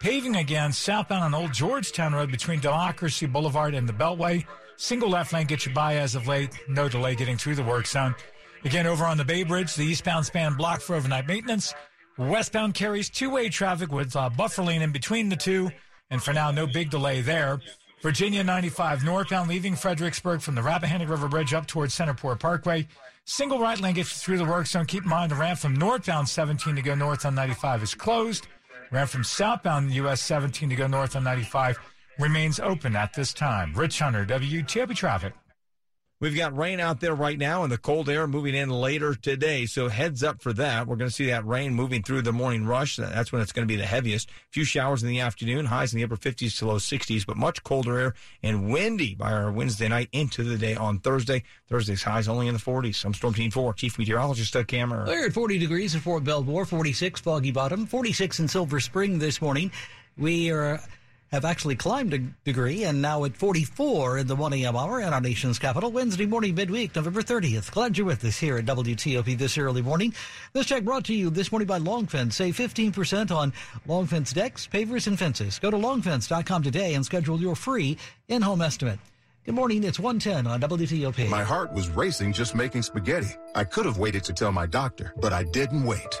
Paving 0.00 0.34
again 0.34 0.72
southbound 0.72 1.22
on 1.22 1.40
Old 1.40 1.52
Georgetown 1.52 2.14
Road 2.14 2.32
between 2.32 2.58
Democracy 2.58 3.26
Boulevard 3.26 3.74
and 3.74 3.88
the 3.88 3.92
Beltway. 3.92 4.44
Single 4.76 5.08
left 5.08 5.32
lane 5.32 5.46
gets 5.46 5.66
you 5.66 5.72
by 5.72 5.96
as 5.98 6.16
of 6.16 6.26
late. 6.26 6.50
No 6.68 6.88
delay 6.88 7.14
getting 7.14 7.36
through 7.36 7.54
the 7.54 7.62
work 7.62 7.86
zone. 7.86 8.16
Again, 8.64 8.88
over 8.88 9.04
on 9.04 9.18
the 9.18 9.24
Bay 9.24 9.44
Bridge, 9.44 9.76
the 9.76 9.84
eastbound 9.84 10.26
span 10.26 10.54
blocked 10.54 10.82
for 10.82 10.96
overnight 10.96 11.28
maintenance. 11.28 11.74
Westbound 12.16 12.74
carries 12.74 13.08
two-way 13.08 13.50
traffic 13.50 13.92
with 13.92 14.16
uh, 14.16 14.30
buffer 14.30 14.64
lane 14.64 14.82
in 14.82 14.90
between 14.90 15.28
the 15.28 15.36
two. 15.36 15.70
And 16.10 16.20
for 16.20 16.32
now, 16.32 16.50
no 16.50 16.66
big 16.66 16.90
delay 16.90 17.20
there. 17.20 17.60
Virginia 18.00 18.44
95 18.44 19.04
northbound 19.04 19.48
leaving 19.48 19.74
Fredericksburg 19.74 20.40
from 20.40 20.54
the 20.54 20.62
Rappahannock 20.62 21.08
River 21.08 21.26
Bridge 21.26 21.52
up 21.52 21.66
towards 21.66 21.96
Centreport 21.96 22.38
Parkway. 22.38 22.86
Single 23.24 23.58
right 23.58 23.78
lane 23.80 23.94
gets 23.94 24.22
through 24.22 24.38
the 24.38 24.44
work 24.44 24.66
zone. 24.66 24.86
Keep 24.86 25.02
in 25.02 25.08
mind 25.08 25.32
the 25.32 25.36
ramp 25.36 25.58
from 25.58 25.74
northbound 25.74 26.28
17 26.28 26.76
to 26.76 26.82
go 26.82 26.94
north 26.94 27.26
on 27.26 27.34
95 27.34 27.82
is 27.82 27.94
closed. 27.94 28.46
Ramp 28.92 29.10
from 29.10 29.24
southbound 29.24 29.92
US 29.92 30.22
17 30.22 30.70
to 30.70 30.76
go 30.76 30.86
north 30.86 31.16
on 31.16 31.24
95 31.24 31.78
remains 32.18 32.60
open 32.60 32.94
at 32.94 33.12
this 33.14 33.32
time. 33.32 33.74
Rich 33.74 33.98
Hunter, 33.98 34.24
WTOP 34.24 34.94
Traffic. 34.94 35.34
We've 36.20 36.34
got 36.34 36.56
rain 36.56 36.80
out 36.80 36.98
there 36.98 37.14
right 37.14 37.38
now 37.38 37.62
and 37.62 37.70
the 37.70 37.78
cold 37.78 38.08
air 38.08 38.26
moving 38.26 38.56
in 38.56 38.70
later 38.70 39.14
today. 39.14 39.66
So 39.66 39.88
heads 39.88 40.24
up 40.24 40.42
for 40.42 40.52
that. 40.54 40.88
We're 40.88 40.96
going 40.96 41.08
to 41.08 41.14
see 41.14 41.26
that 41.26 41.46
rain 41.46 41.72
moving 41.74 42.02
through 42.02 42.22
the 42.22 42.32
morning 42.32 42.66
rush. 42.66 42.96
That's 42.96 43.30
when 43.30 43.40
it's 43.40 43.52
going 43.52 43.68
to 43.68 43.72
be 43.72 43.76
the 43.76 43.86
heaviest. 43.86 44.28
A 44.28 44.32
few 44.50 44.64
showers 44.64 45.04
in 45.04 45.08
the 45.08 45.20
afternoon, 45.20 45.66
highs 45.66 45.92
in 45.92 45.98
the 45.98 46.04
upper 46.04 46.16
50s 46.16 46.58
to 46.58 46.66
low 46.66 46.78
60s, 46.78 47.24
but 47.24 47.36
much 47.36 47.62
colder 47.62 47.96
air 47.96 48.14
and 48.42 48.68
windy 48.68 49.14
by 49.14 49.32
our 49.32 49.52
Wednesday 49.52 49.86
night 49.86 50.08
into 50.10 50.42
the 50.42 50.58
day 50.58 50.74
on 50.74 50.98
Thursday. 50.98 51.44
Thursday's 51.68 52.02
highs 52.02 52.26
only 52.26 52.48
in 52.48 52.54
the 52.54 52.60
40s. 52.60 53.04
I'm 53.04 53.14
Storm 53.14 53.34
Team 53.34 53.52
4, 53.52 53.74
Chief 53.74 53.96
Meteorologist 53.96 54.52
Doug 54.52 54.66
Kammerer. 54.66 55.06
We're 55.06 55.26
at 55.26 55.32
40 55.32 55.58
degrees 55.58 55.94
at 55.94 56.02
Fort 56.02 56.24
Belvoir, 56.24 56.64
46 56.64 57.20
Foggy 57.20 57.52
Bottom, 57.52 57.86
46 57.86 58.40
in 58.40 58.48
Silver 58.48 58.80
Spring 58.80 59.20
this 59.20 59.40
morning. 59.40 59.70
We 60.16 60.50
are 60.50 60.80
have 61.30 61.44
actually 61.44 61.76
climbed 61.76 62.14
a 62.14 62.18
degree 62.18 62.84
and 62.84 63.02
now 63.02 63.24
at 63.24 63.36
44 63.36 64.18
in 64.18 64.26
the 64.26 64.36
1 64.36 64.52
a.m. 64.54 64.76
hour 64.76 65.00
in 65.00 65.12
our 65.12 65.20
nation's 65.20 65.58
capital. 65.58 65.90
Wednesday 65.90 66.26
morning, 66.26 66.54
midweek, 66.54 66.94
November 66.96 67.22
30th. 67.22 67.70
Glad 67.70 67.98
you're 67.98 68.06
with 68.06 68.24
us 68.24 68.38
here 68.38 68.58
at 68.58 68.64
WTOP 68.64 69.36
this 69.36 69.58
early 69.58 69.82
morning. 69.82 70.14
This 70.52 70.66
check 70.66 70.84
brought 70.84 71.04
to 71.04 71.14
you 71.14 71.30
this 71.30 71.52
morning 71.52 71.66
by 71.66 71.78
Longfence. 71.78 72.34
Save 72.34 72.56
15% 72.56 73.30
on 73.30 73.52
Longfence 73.86 74.32
decks, 74.32 74.66
pavers, 74.66 75.06
and 75.06 75.18
fences. 75.18 75.58
Go 75.58 75.70
to 75.70 75.76
longfence.com 75.76 76.62
today 76.62 76.94
and 76.94 77.04
schedule 77.04 77.40
your 77.40 77.56
free 77.56 77.98
in-home 78.28 78.62
estimate. 78.62 78.98
Good 79.44 79.54
morning. 79.54 79.82
It's 79.84 79.98
110 79.98 80.46
on 80.46 80.60
WTOP. 80.60 81.28
My 81.30 81.42
heart 81.42 81.72
was 81.72 81.88
racing 81.88 82.34
just 82.34 82.54
making 82.54 82.82
spaghetti. 82.82 83.34
I 83.54 83.64
could 83.64 83.86
have 83.86 83.96
waited 83.96 84.22
to 84.24 84.34
tell 84.34 84.52
my 84.52 84.66
doctor, 84.66 85.14
but 85.16 85.32
I 85.32 85.44
didn't 85.44 85.84
wait. 85.84 86.20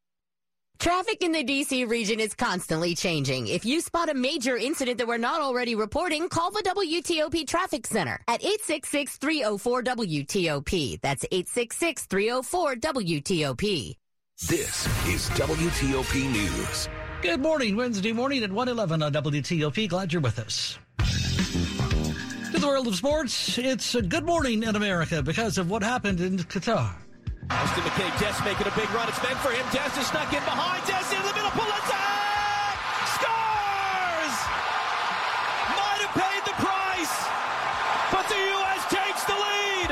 Traffic 0.81 1.21
in 1.21 1.31
the 1.31 1.43
DC 1.43 1.87
region 1.87 2.19
is 2.19 2.33
constantly 2.33 2.95
changing. 2.95 3.45
If 3.45 3.63
you 3.65 3.81
spot 3.81 4.09
a 4.09 4.15
major 4.15 4.57
incident 4.57 4.97
that 4.97 5.05
we're 5.05 5.19
not 5.19 5.39
already 5.39 5.75
reporting, 5.75 6.27
call 6.27 6.49
the 6.49 6.63
WTOP 6.63 7.47
Traffic 7.47 7.85
Center 7.85 8.19
at 8.27 8.41
866-304-WTOP. 8.41 10.99
That's 11.01 11.23
866-304-WTOP. 11.25 13.95
This 14.47 14.87
is 15.07 15.29
WTOP 15.29 16.31
News. 16.31 16.89
Good 17.21 17.41
morning, 17.41 17.75
Wednesday 17.75 18.11
morning 18.11 18.43
at 18.43 18.51
111 18.51 19.03
on 19.03 19.13
WTOP. 19.13 19.87
Glad 19.87 20.11
you're 20.11 20.23
with 20.23 20.39
us. 20.39 20.79
To 22.53 22.59
the 22.59 22.65
world 22.65 22.87
of 22.87 22.95
sports, 22.95 23.59
it's 23.59 23.93
a 23.93 24.01
good 24.01 24.25
morning 24.25 24.63
in 24.63 24.75
America 24.75 25.21
because 25.21 25.59
of 25.59 25.69
what 25.69 25.83
happened 25.83 26.21
in 26.21 26.39
Qatar. 26.39 26.95
Weston 27.59 27.83
McKennie, 27.83 28.19
Dest 28.19 28.43
making 28.45 28.67
a 28.67 28.75
big 28.75 28.89
run. 28.91 29.07
It's 29.09 29.21
meant 29.23 29.37
for 29.39 29.51
him. 29.51 29.65
Dest 29.71 29.97
is 29.97 30.07
stuck 30.07 30.31
in 30.31 30.43
behind. 30.43 30.85
Dest 30.87 31.11
in 31.13 31.21
the 31.21 31.33
middle. 31.33 31.51
Pulisic 31.51 32.75
scores. 33.15 34.35
Might 35.75 36.01
have 36.05 36.15
paid 36.15 36.41
the 36.47 36.55
price, 36.59 37.15
but 38.11 38.25
the 38.27 38.39
U.S. 38.55 38.81
takes 38.89 39.23
the 39.27 39.35
lead. 39.35 39.91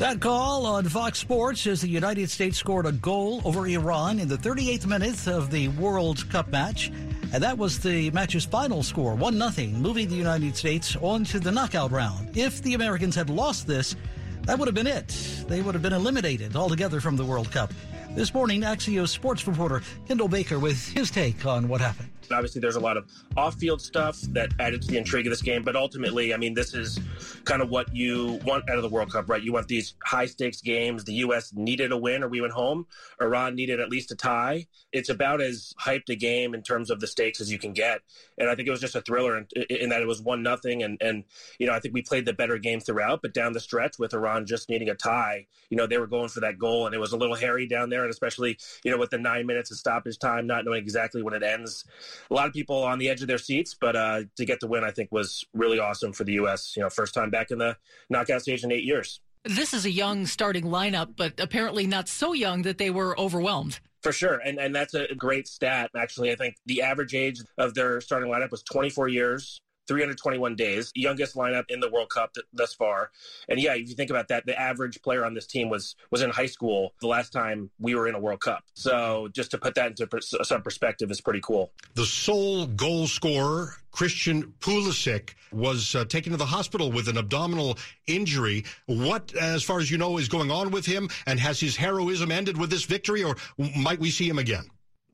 That 0.00 0.20
call 0.20 0.66
on 0.66 0.84
Fox 0.88 1.18
Sports 1.20 1.66
as 1.66 1.80
the 1.80 1.88
United 1.88 2.28
States 2.28 2.58
scored 2.58 2.86
a 2.86 2.92
goal 2.92 3.40
over 3.44 3.66
Iran 3.68 4.18
in 4.18 4.26
the 4.26 4.36
38th 4.36 4.86
minute 4.86 5.28
of 5.28 5.50
the 5.50 5.68
World 5.68 6.28
Cup 6.30 6.48
match. 6.48 6.90
And 7.32 7.42
that 7.42 7.56
was 7.56 7.78
the 7.78 8.10
match's 8.10 8.44
final 8.44 8.82
score, 8.82 9.14
1 9.14 9.52
0, 9.52 9.68
moving 9.78 10.08
the 10.08 10.16
United 10.16 10.56
States 10.56 10.96
on 11.00 11.24
to 11.24 11.40
the 11.40 11.50
knockout 11.50 11.90
round. 11.90 12.36
If 12.36 12.62
the 12.62 12.74
Americans 12.74 13.14
had 13.14 13.30
lost 13.30 13.66
this, 13.66 13.96
that 14.44 14.58
would 14.58 14.68
have 14.68 14.74
been 14.74 14.86
it. 14.86 15.08
They 15.48 15.62
would 15.62 15.74
have 15.74 15.82
been 15.82 15.92
eliminated 15.92 16.56
altogether 16.56 17.00
from 17.00 17.16
the 17.16 17.24
World 17.24 17.50
Cup. 17.50 17.72
This 18.10 18.34
morning, 18.34 18.62
Axios 18.62 19.08
sports 19.08 19.46
reporter 19.46 19.82
Kendall 20.06 20.28
Baker 20.28 20.58
with 20.58 20.88
his 20.88 21.10
take 21.10 21.46
on 21.46 21.68
what 21.68 21.80
happened. 21.80 22.11
Obviously, 22.34 22.60
there's 22.60 22.76
a 22.76 22.80
lot 22.80 22.96
of 22.96 23.10
off 23.36 23.54
field 23.54 23.80
stuff 23.80 24.20
that 24.32 24.50
added 24.58 24.82
to 24.82 24.88
the 24.88 24.96
intrigue 24.96 25.26
of 25.26 25.30
this 25.30 25.42
game, 25.42 25.62
but 25.62 25.76
ultimately, 25.76 26.34
I 26.34 26.36
mean, 26.36 26.54
this 26.54 26.74
is 26.74 27.00
kind 27.44 27.62
of 27.62 27.70
what 27.70 27.94
you 27.94 28.40
want 28.44 28.68
out 28.68 28.76
of 28.76 28.82
the 28.82 28.88
World 28.88 29.12
Cup, 29.12 29.28
right? 29.28 29.42
You 29.42 29.52
want 29.52 29.68
these 29.68 29.94
high 30.04 30.26
stakes 30.26 30.60
games. 30.60 31.04
The 31.04 31.14
U.S. 31.14 31.52
needed 31.52 31.92
a 31.92 31.96
win 31.96 32.22
or 32.22 32.28
we 32.28 32.40
went 32.40 32.52
home. 32.52 32.86
Iran 33.20 33.54
needed 33.54 33.80
at 33.80 33.88
least 33.88 34.12
a 34.12 34.16
tie. 34.16 34.66
It's 34.92 35.08
about 35.08 35.40
as 35.40 35.74
hyped 35.80 36.08
a 36.08 36.14
game 36.14 36.54
in 36.54 36.62
terms 36.62 36.90
of 36.90 37.00
the 37.00 37.06
stakes 37.06 37.40
as 37.40 37.50
you 37.50 37.58
can 37.58 37.72
get. 37.72 38.00
And 38.38 38.48
I 38.48 38.54
think 38.54 38.68
it 38.68 38.70
was 38.70 38.80
just 38.80 38.96
a 38.96 39.00
thriller 39.00 39.38
in, 39.38 39.46
in 39.70 39.88
that 39.90 40.02
it 40.02 40.06
was 40.08 40.22
one 40.22 40.42
nothing. 40.42 40.82
And, 40.82 40.98
and, 41.00 41.24
you 41.58 41.66
know, 41.66 41.72
I 41.72 41.80
think 41.80 41.94
we 41.94 42.02
played 42.02 42.26
the 42.26 42.32
better 42.32 42.58
game 42.58 42.80
throughout, 42.80 43.22
but 43.22 43.34
down 43.34 43.52
the 43.52 43.60
stretch 43.60 43.98
with 43.98 44.14
Iran 44.14 44.46
just 44.46 44.68
needing 44.68 44.88
a 44.88 44.94
tie, 44.94 45.46
you 45.70 45.76
know, 45.76 45.86
they 45.86 45.98
were 45.98 46.06
going 46.06 46.28
for 46.28 46.40
that 46.40 46.58
goal 46.58 46.86
and 46.86 46.94
it 46.94 46.98
was 46.98 47.12
a 47.12 47.16
little 47.16 47.36
hairy 47.36 47.66
down 47.66 47.90
there. 47.90 48.02
And 48.02 48.10
especially, 48.10 48.58
you 48.84 48.90
know, 48.90 48.98
with 48.98 49.10
the 49.10 49.18
nine 49.18 49.46
minutes 49.46 49.70
of 49.70 49.78
stoppage 49.78 50.18
time, 50.18 50.46
not 50.46 50.64
knowing 50.64 50.82
exactly 50.82 51.22
when 51.22 51.34
it 51.34 51.42
ends 51.42 51.84
a 52.30 52.34
lot 52.34 52.46
of 52.46 52.52
people 52.52 52.82
on 52.82 52.98
the 52.98 53.08
edge 53.08 53.22
of 53.22 53.28
their 53.28 53.38
seats, 53.38 53.76
but 53.78 53.96
uh, 53.96 54.22
to 54.36 54.44
get 54.44 54.60
the 54.60 54.66
win, 54.66 54.84
I 54.84 54.90
think 54.90 55.10
was 55.12 55.44
really 55.54 55.78
awesome 55.78 56.12
for 56.12 56.24
the 56.24 56.34
U.S. 56.34 56.74
You 56.76 56.82
know, 56.82 56.90
first 56.90 57.14
time 57.14 57.30
back 57.30 57.50
in 57.50 57.58
the 57.58 57.76
knockout 58.10 58.42
stage 58.42 58.64
in 58.64 58.72
eight 58.72 58.84
years. 58.84 59.20
This 59.44 59.74
is 59.74 59.84
a 59.84 59.90
young 59.90 60.26
starting 60.26 60.64
lineup, 60.64 61.16
but 61.16 61.40
apparently 61.40 61.86
not 61.86 62.08
so 62.08 62.32
young 62.32 62.62
that 62.62 62.78
they 62.78 62.90
were 62.90 63.18
overwhelmed. 63.18 63.80
For 64.02 64.12
sure. 64.12 64.38
And 64.38 64.58
and 64.58 64.74
that's 64.74 64.94
a 64.94 65.14
great 65.14 65.46
stat. 65.46 65.90
Actually, 65.96 66.32
I 66.32 66.34
think 66.34 66.56
the 66.66 66.82
average 66.82 67.14
age 67.14 67.40
of 67.58 67.74
their 67.74 68.00
starting 68.00 68.30
lineup 68.30 68.50
was 68.50 68.62
24 68.64 69.08
years. 69.08 69.60
321 69.88 70.56
days, 70.56 70.92
youngest 70.94 71.34
lineup 71.34 71.64
in 71.68 71.80
the 71.80 71.90
World 71.90 72.10
Cup 72.10 72.34
th- 72.34 72.46
thus 72.52 72.74
far. 72.74 73.10
And 73.48 73.60
yeah, 73.60 73.74
if 73.74 73.88
you 73.88 73.94
think 73.94 74.10
about 74.10 74.28
that, 74.28 74.46
the 74.46 74.58
average 74.58 75.00
player 75.02 75.24
on 75.24 75.34
this 75.34 75.46
team 75.46 75.68
was 75.68 75.96
was 76.10 76.22
in 76.22 76.30
high 76.30 76.46
school 76.46 76.94
the 77.00 77.06
last 77.08 77.32
time 77.32 77.70
we 77.78 77.94
were 77.94 78.08
in 78.08 78.14
a 78.14 78.20
World 78.20 78.40
Cup. 78.40 78.64
So 78.74 79.28
just 79.32 79.50
to 79.52 79.58
put 79.58 79.74
that 79.74 79.88
into 79.88 80.06
per- 80.06 80.20
some 80.20 80.62
perspective 80.62 81.10
is 81.10 81.20
pretty 81.20 81.40
cool. 81.42 81.72
The 81.94 82.06
sole 82.06 82.66
goal 82.66 83.06
scorer, 83.06 83.74
Christian 83.90 84.54
Pulisic, 84.60 85.34
was 85.52 85.94
uh, 85.94 86.04
taken 86.04 86.32
to 86.32 86.38
the 86.38 86.46
hospital 86.46 86.90
with 86.90 87.08
an 87.08 87.18
abdominal 87.18 87.78
injury. 88.06 88.64
What, 88.86 89.34
as 89.34 89.62
far 89.62 89.78
as 89.78 89.90
you 89.90 89.98
know, 89.98 90.18
is 90.18 90.28
going 90.28 90.50
on 90.50 90.70
with 90.70 90.86
him? 90.86 91.08
And 91.26 91.38
has 91.40 91.60
his 91.60 91.76
heroism 91.76 92.30
ended 92.30 92.56
with 92.56 92.70
this 92.70 92.84
victory, 92.84 93.22
or 93.22 93.36
might 93.76 93.98
we 93.98 94.10
see 94.10 94.28
him 94.28 94.38
again? 94.38 94.64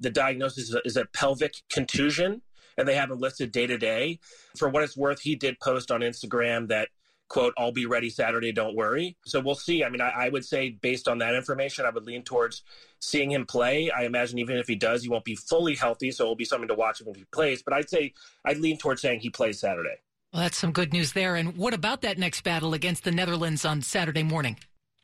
The 0.01 0.11
diagnosis 0.11 0.69
is 0.69 0.75
a, 0.75 0.81
is 0.85 0.97
a 0.97 1.07
pelvic 1.07 1.55
contusion 1.71 2.43
and 2.79 2.89
they 2.89 2.95
have 2.95 3.11
him 3.11 3.19
listed 3.19 3.53
day 3.53 3.67
to 3.67 3.77
day. 3.77 4.21
For 4.57 4.69
what 4.69 4.83
it's 4.83 4.97
worth, 4.97 5.21
he 5.21 5.35
did 5.35 5.61
post 5.61 5.91
on 5.91 6.01
Instagram 6.01 6.69
that 6.69 6.89
quote 7.29 7.53
i'll 7.59 7.73
be 7.73 7.85
ready 7.85 8.09
saturday 8.09 8.53
don't 8.53 8.75
worry. 8.75 9.17
So 9.27 9.39
we'll 9.41 9.55
see. 9.55 9.85
I 9.85 9.91
mean 9.91 10.01
I, 10.01 10.09
I, 10.09 10.29
would 10.31 10.47
say 10.47 10.71
based 10.71 11.09
on 11.09 11.19
that 11.19 11.35
information 11.35 11.85
i 11.85 11.91
would 11.91 12.07
lean 12.07 12.23
towards 12.23 12.63
seeing 13.01 13.31
him 13.31 13.45
play. 13.45 13.91
I 13.91 14.05
imagine 14.05 14.39
even 14.39 14.57
if 14.57 14.67
he 14.67 14.77
does 14.77 15.03
he 15.03 15.11
won't 15.11 15.25
be 15.25 15.37
fully 15.37 15.75
healthy 15.75 16.11
so 16.11 16.25
it'll 16.25 16.37
be 16.37 16.47
something 16.47 16.69
to 16.69 16.75
watch 16.75 17.03
him 17.03 17.09
if 17.09 17.17
he 17.17 17.25
plays. 17.31 17.63
But 17.63 17.75
i'd 17.75 17.91
say 17.91 18.15
i'd 18.47 18.57
lean 18.57 18.79
towards 18.79 19.03
saying 19.03 19.21
he 19.21 19.29
plays 19.29 19.61
saturday. 19.61 19.97
Well 20.33 20.43
that's 20.43 20.57
some 20.57 20.73
good 20.73 20.93
news 20.93 21.13
there. 21.13 21.37
And 21.37 21.57
what 21.57 21.75
about 21.75 22.01
that 22.01 22.17
next 22.17 22.43
battle 22.43 22.73
against 22.73 23.05
the 23.05 23.13
netherlands 23.13 23.67
on 23.67 23.83
saturday 23.83 24.23
morning 24.23 24.57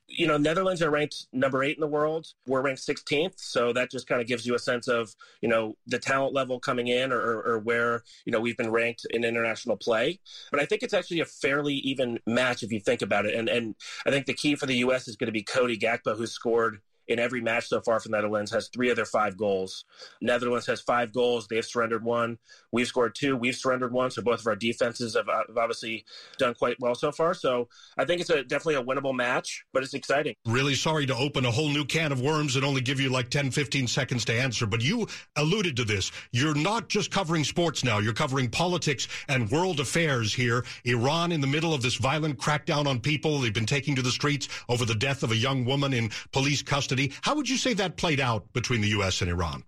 you 0.07 0.27
know, 0.27 0.37
Netherlands 0.37 0.83
are 0.83 0.91
ranked 0.91 1.27
number 1.33 1.63
eight 1.63 1.77
in 1.77 1.81
the 1.81 1.87
world. 1.87 2.27
We're 2.47 2.63
ranked 2.63 2.83
16th. 2.83 3.35
So 3.37 3.73
that 3.73 3.91
just 3.91 4.07
kind 4.07 4.21
of 4.21 4.27
gives 4.27 4.47
you 4.47 4.55
a 4.55 4.59
sense 4.59 4.87
of, 4.87 5.15
you 5.41 5.49
know, 5.49 5.77
the 5.87 5.99
talent 5.99 6.35
level 6.35 6.61
coming 6.61 6.89
in 6.89 7.13
or, 7.13 7.43
or, 7.43 7.59
where, 7.59 8.03
you 8.25 8.33
know, 8.33 8.41
we've 8.41 8.57
been 8.57 8.71
ranked 8.71 9.07
in 9.11 9.25
international 9.25 9.77
play. 9.77 10.21
But 10.51 10.61
I 10.61 10.67
think 10.67 10.83
it's 10.83 10.95
actually 10.95 11.21
a 11.21 11.25
fairly 11.25 11.75
even 11.77 12.19
match 12.27 12.63
if 12.63 12.71
you 12.71 12.81
think 12.81 13.03
about 13.03 13.27
it. 13.27 13.35
And, 13.35 13.49
and 13.49 13.75
I 14.07 14.11
think 14.11 14.27
the 14.27 14.35
key 14.35 14.55
for 14.57 14.67
the 14.67 14.77
U.S. 14.77 15.09
is 15.09 15.17
going 15.17 15.27
to 15.27 15.33
be 15.33 15.43
Cody 15.43 15.79
Gakpo, 15.79 16.17
who 16.17 16.27
scored 16.27 16.81
in 17.09 17.19
every 17.19 17.41
match 17.41 17.69
so 17.69 17.81
far 17.81 18.01
for 18.01 18.09
Netherlands, 18.09 18.51
has 18.51 18.69
three 18.69 18.91
of 18.91 18.97
their 18.97 19.05
five 19.05 19.37
goals. 19.37 19.85
Netherlands 20.21 20.67
has 20.67 20.81
five 20.81 21.13
goals. 21.13 21.47
They've 21.47 21.65
surrendered 21.65 22.05
one. 22.05 22.39
We've 22.73 22.87
scored 22.87 23.15
two. 23.15 23.37
We've 23.37 23.55
surrendered 23.55 23.93
one. 23.93 24.11
So 24.11 24.23
both 24.23 24.41
of 24.41 24.47
our 24.47 24.57
defenses 24.57 25.15
have, 25.17 25.29
uh, 25.29 25.43
have 25.49 25.57
obviously 25.57 26.05
done 26.39 26.55
quite 26.55 26.77
well 26.81 26.95
so 26.95 27.13
far. 27.13 27.35
So 27.35 27.69
I 27.99 28.05
think 28.05 28.21
it's 28.21 28.31
a, 28.31 28.43
definitely 28.43 28.77
a 28.77 28.83
winnable 28.83 29.15
match, 29.15 29.65
but 29.73 29.83
it's 29.83 29.95
exciting. 29.95 30.35
Really 30.47 30.75
sorry 30.75 31.07
to 31.07 31.15
open 31.15 31.45
a 31.45 31.51
whole 31.51 31.69
new 31.69 31.85
can 31.85 32.13
of 32.13 32.21
worms 32.21 32.57
and 32.57 32.65
only 32.65 32.81
give 32.81 33.01
you 33.01 33.11
like 33.11 33.31
10, 33.31 33.51
15 33.51 33.87
seconds 33.87 34.25
to 34.27 34.33
answer, 34.35 34.67
but 34.67 34.83
you 34.83 35.07
alluded 35.37 35.77
to 35.77 35.85
this. 35.85 36.11
You're 36.33 36.55
not 36.55 36.89
just 36.89 37.11
covering 37.11 37.45
sports 37.45 37.85
now. 37.85 37.99
You're 37.99 38.13
covering 38.13 38.49
politics 38.49 39.09
and 39.29 39.51
world 39.51 39.81
affairs 39.81 40.33
here. 40.33 40.65
Iran 40.85 41.33
in 41.33 41.41
the 41.41 41.47
middle 41.47 41.75
of 41.75 41.83
this 41.83 41.97
violent 41.97 42.39
crackdown 42.39 42.87
on 42.87 43.01
people. 43.01 43.39
They've 43.39 43.53
been 43.53 43.67
taking 43.67 43.95
to 43.97 44.03
the 44.03 44.11
streets 44.11 44.49
over 44.69 44.85
the 44.85 44.95
death 44.95 45.23
of 45.23 45.33
a 45.33 45.37
young 45.37 45.65
woman 45.65 45.93
in 45.93 46.11
police 46.33 46.63
custody. 46.63 46.94
How 47.23 47.35
would 47.35 47.49
you 47.49 47.57
say 47.57 47.75
that 47.75 47.97
played 47.97 48.21
out 48.21 48.53
between 48.53 48.81
the 48.81 48.89
U.S. 48.89 49.21
and 49.21 49.31
Iran? 49.31 49.65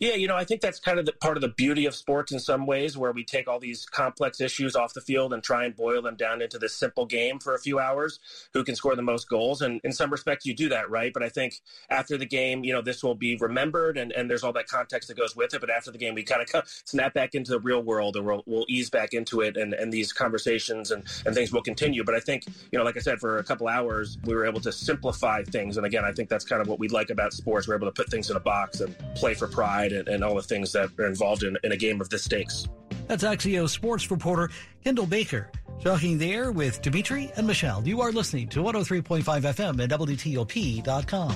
Yeah, 0.00 0.14
you 0.14 0.28
know, 0.28 0.36
I 0.36 0.44
think 0.44 0.60
that's 0.60 0.78
kind 0.78 0.98
of 0.98 1.06
the 1.06 1.12
part 1.12 1.36
of 1.36 1.40
the 1.40 1.48
beauty 1.48 1.86
of 1.86 1.94
sports 1.94 2.32
in 2.32 2.38
some 2.38 2.66
ways, 2.66 2.96
where 2.96 3.12
we 3.12 3.24
take 3.24 3.48
all 3.48 3.58
these 3.58 3.86
complex 3.86 4.40
issues 4.40 4.76
off 4.76 4.94
the 4.94 5.00
field 5.00 5.32
and 5.32 5.42
try 5.42 5.64
and 5.64 5.74
boil 5.74 6.02
them 6.02 6.16
down 6.16 6.42
into 6.42 6.58
this 6.58 6.76
simple 6.76 7.06
game 7.06 7.38
for 7.38 7.54
a 7.54 7.58
few 7.58 7.78
hours. 7.78 8.20
Who 8.52 8.64
can 8.64 8.76
score 8.76 8.94
the 8.94 9.02
most 9.02 9.28
goals? 9.28 9.62
And 9.62 9.80
in 9.82 9.92
some 9.92 10.10
respects, 10.10 10.46
you 10.46 10.54
do 10.54 10.68
that, 10.68 10.90
right? 10.90 11.12
But 11.12 11.22
I 11.22 11.28
think 11.28 11.60
after 11.90 12.16
the 12.16 12.26
game, 12.26 12.64
you 12.64 12.72
know, 12.72 12.82
this 12.82 13.02
will 13.02 13.14
be 13.14 13.36
remembered, 13.36 13.98
and, 13.98 14.12
and 14.12 14.30
there's 14.30 14.44
all 14.44 14.52
that 14.52 14.68
context 14.68 15.08
that 15.08 15.16
goes 15.16 15.34
with 15.34 15.54
it. 15.54 15.60
But 15.60 15.70
after 15.70 15.90
the 15.90 15.98
game, 15.98 16.14
we 16.14 16.22
kind 16.22 16.42
of 16.42 16.62
snap 16.84 17.14
back 17.14 17.34
into 17.34 17.50
the 17.50 17.60
real 17.60 17.82
world, 17.82 18.16
and 18.16 18.24
we'll, 18.24 18.42
we'll 18.46 18.66
ease 18.68 18.90
back 18.90 19.12
into 19.12 19.40
it, 19.40 19.56
and, 19.56 19.74
and 19.74 19.92
these 19.92 20.12
conversations 20.12 20.92
and, 20.92 21.02
and 21.26 21.34
things 21.34 21.52
will 21.52 21.62
continue. 21.62 22.04
But 22.04 22.14
I 22.14 22.20
think, 22.20 22.44
you 22.70 22.78
know, 22.78 22.84
like 22.84 22.96
I 22.96 23.00
said, 23.00 23.18
for 23.18 23.38
a 23.38 23.44
couple 23.44 23.66
hours, 23.66 24.18
we 24.24 24.34
were 24.34 24.46
able 24.46 24.60
to 24.60 24.72
simplify 24.72 25.42
things. 25.42 25.76
And 25.76 25.84
again, 25.84 26.04
I 26.04 26.12
think 26.12 26.28
that's 26.28 26.44
kind 26.44 26.62
of 26.62 26.68
what 26.68 26.78
we 26.78 26.88
like 26.88 27.10
about 27.10 27.32
sports. 27.32 27.66
We're 27.66 27.74
able 27.74 27.88
to 27.88 27.92
put 27.92 28.08
things 28.08 28.30
in 28.30 28.36
a 28.36 28.40
box 28.40 28.80
and 28.80 28.94
play 29.16 29.34
for 29.34 29.48
pride 29.48 29.63
pride 29.64 29.92
and, 29.92 30.08
and 30.08 30.22
all 30.22 30.34
the 30.34 30.42
things 30.42 30.72
that 30.72 30.90
are 30.98 31.06
involved 31.06 31.42
in, 31.42 31.56
in 31.64 31.72
a 31.72 31.76
game 31.76 32.00
of 32.00 32.10
this 32.10 32.24
stakes. 32.24 32.68
That's 33.06 33.24
Axios 33.24 33.70
sports 33.70 34.10
reporter 34.10 34.50
Kendall 34.82 35.06
Baker. 35.06 35.50
Talking 35.82 36.18
there 36.18 36.52
with 36.52 36.82
Dimitri 36.82 37.32
and 37.36 37.46
Michelle. 37.46 37.82
You 37.86 38.00
are 38.00 38.12
listening 38.12 38.48
to 38.48 38.60
103.5 38.60 39.22
FM 39.24 39.82
at 39.82 39.90
WTOP.com. 39.90 41.34